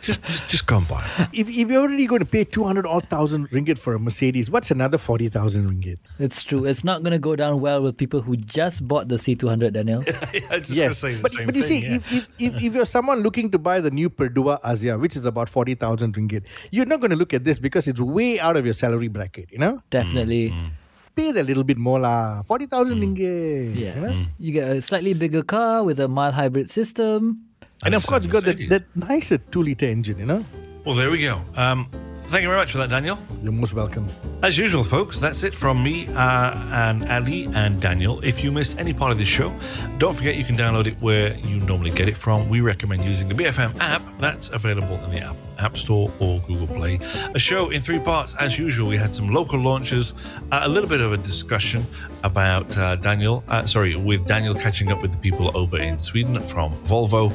just, 0.00 0.22
just 0.22 0.48
just 0.48 0.66
go 0.66 0.78
and 0.78 0.88
buy 0.88 1.02
one. 1.02 1.28
If, 1.32 1.48
if 1.50 1.68
you're 1.68 1.82
already 1.82 2.06
going 2.06 2.20
to 2.20 2.26
pay 2.26 2.44
200 2.44 2.86
odd 2.86 3.08
thousand 3.10 3.50
ringgit 3.50 3.78
for 3.78 3.94
a 3.94 3.98
Mercedes, 3.98 4.50
what's 4.50 4.70
another 4.70 4.96
40,000 4.96 5.68
ringgit? 5.68 5.98
It's 6.18 6.42
true. 6.42 6.64
It's 6.64 6.82
not 6.82 7.02
going 7.02 7.12
to 7.12 7.18
go 7.18 7.36
down 7.36 7.60
well 7.60 7.82
with 7.82 7.98
people 7.98 8.22
who 8.22 8.36
just 8.36 8.86
bought 8.88 9.08
the 9.08 9.16
C200, 9.16 9.74
Daniel. 9.74 10.02
I 10.50 10.58
just 10.58 10.70
Yes, 10.70 10.98
say 10.98 11.16
the 11.16 11.22
but, 11.22 11.32
same 11.32 11.46
but 11.46 11.56
you 11.56 11.62
thing, 11.62 11.82
see, 11.82 11.86
yeah. 11.86 11.96
if, 11.96 12.12
if, 12.12 12.28
if, 12.38 12.62
if 12.62 12.74
you're 12.74 12.86
someone 12.86 13.20
looking 13.20 13.50
to 13.50 13.58
buy 13.58 13.80
the 13.80 13.90
new 13.90 14.08
Perodua 14.08 14.62
Axia, 14.62 14.98
which 14.98 15.14
is 15.14 15.26
about 15.26 15.48
40,000 15.50 16.14
ringgit, 16.14 16.44
you're 16.70 16.86
not 16.86 17.00
going 17.00 17.10
to 17.10 17.16
look 17.16 17.34
at 17.34 17.44
this 17.44 17.58
because 17.58 17.86
it's 17.86 18.00
way 18.00 18.40
out 18.40 18.56
of 18.56 18.64
your 18.64 18.74
salary 18.74 19.08
bracket, 19.08 19.52
you 19.52 19.58
know? 19.58 19.82
Definitely. 19.90 20.50
Mm, 20.50 20.54
mm. 20.56 20.70
Pay 21.14 21.30
a 21.30 21.42
little 21.46 21.62
bit 21.62 21.78
more 21.78 22.00
lah, 22.00 22.42
40,000 22.42 22.98
ringgit. 22.98 23.78
Yeah. 23.78 23.94
you 23.94 24.00
know? 24.02 24.14
You 24.38 24.50
get 24.52 24.66
a 24.68 24.82
slightly 24.82 25.14
bigger 25.14 25.42
car 25.42 25.84
with 25.84 26.00
a 26.00 26.08
mild 26.08 26.34
hybrid 26.34 26.70
system. 26.70 27.46
And 27.84 27.94
of 27.94 28.06
course, 28.06 28.24
you 28.24 28.30
got 28.30 28.44
that, 28.44 28.58
that 28.68 28.84
nicer 28.94 29.38
two 29.38 29.62
liter 29.62 29.86
engine, 29.86 30.18
you 30.18 30.26
know? 30.26 30.44
Well, 30.84 30.94
there 30.94 31.10
we 31.10 31.22
go. 31.22 31.40
Um, 31.54 31.86
thank 32.34 32.42
you 32.42 32.48
very 32.48 32.60
much 32.60 32.72
for 32.72 32.78
that, 32.78 32.90
Daniel. 32.90 33.16
You're 33.44 33.52
most 33.52 33.74
welcome. 33.74 34.08
As 34.42 34.58
usual, 34.58 34.82
folks, 34.82 35.20
that's 35.20 35.44
it 35.44 35.54
from 35.54 35.80
me 35.80 36.08
uh, 36.08 36.58
and 36.72 37.06
Ali 37.06 37.44
and 37.54 37.80
Daniel. 37.80 38.18
If 38.24 38.42
you 38.42 38.50
missed 38.50 38.76
any 38.76 38.92
part 38.92 39.12
of 39.12 39.18
this 39.18 39.28
show, 39.28 39.54
don't 39.98 40.14
forget 40.14 40.34
you 40.34 40.42
can 40.42 40.56
download 40.56 40.88
it 40.88 41.00
where 41.00 41.36
you 41.36 41.60
normally 41.60 41.92
get 41.92 42.08
it 42.08 42.18
from. 42.18 42.48
We 42.48 42.60
recommend 42.60 43.04
using 43.04 43.28
the 43.28 43.36
BFM 43.36 43.78
app. 43.78 44.02
That's 44.18 44.48
available 44.48 44.96
in 45.04 45.12
the 45.12 45.20
app, 45.20 45.36
App 45.60 45.76
Store 45.76 46.10
or 46.18 46.40
Google 46.40 46.66
Play. 46.66 46.98
A 47.36 47.38
show 47.38 47.70
in 47.70 47.80
three 47.80 48.00
parts. 48.00 48.34
As 48.40 48.58
usual, 48.58 48.88
we 48.88 48.96
had 48.96 49.14
some 49.14 49.28
local 49.28 49.60
launches, 49.60 50.12
uh, 50.50 50.62
a 50.64 50.68
little 50.68 50.90
bit 50.90 51.00
of 51.00 51.12
a 51.12 51.16
discussion 51.18 51.86
about 52.24 52.76
uh, 52.76 52.96
Daniel, 52.96 53.44
uh, 53.46 53.64
sorry, 53.64 53.94
with 53.94 54.26
Daniel 54.26 54.56
catching 54.56 54.90
up 54.90 55.02
with 55.02 55.12
the 55.12 55.18
people 55.18 55.56
over 55.56 55.78
in 55.78 56.00
Sweden 56.00 56.40
from 56.40 56.74
Volvo. 56.82 57.30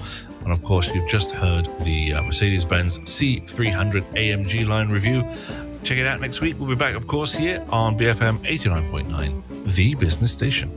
And 0.49 0.57
of 0.57 0.63
course, 0.63 0.91
you've 0.95 1.07
just 1.07 1.29
heard 1.29 1.69
the 1.81 2.13
uh, 2.13 2.23
Mercedes 2.23 2.65
Benz 2.65 2.97
C300 2.97 4.01
AMG 4.15 4.67
line 4.67 4.89
review. 4.89 5.21
Check 5.83 5.99
it 5.99 6.07
out 6.07 6.19
next 6.19 6.41
week. 6.41 6.55
We'll 6.57 6.69
be 6.69 6.73
back, 6.73 6.95
of 6.95 7.05
course, 7.05 7.31
here 7.31 7.63
on 7.69 7.95
BFM 7.95 8.39
89.9, 8.39 9.43
the 9.65 9.93
business 9.93 10.31
station. 10.31 10.71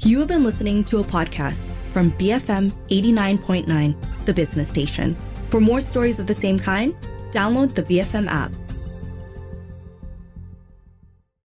You 0.00 0.18
have 0.18 0.26
been 0.26 0.42
listening 0.42 0.82
to 0.86 0.98
a 0.98 1.04
podcast 1.04 1.70
from 1.90 2.10
BFM 2.10 2.72
89.9, 2.88 4.24
the 4.24 4.34
business 4.34 4.66
station. 4.66 5.16
For 5.46 5.60
more 5.60 5.80
stories 5.80 6.18
of 6.18 6.26
the 6.26 6.34
same 6.34 6.58
kind, 6.58 6.96
download 7.30 7.76
the 7.76 7.84
BFM 7.84 8.26
app. 8.26 8.50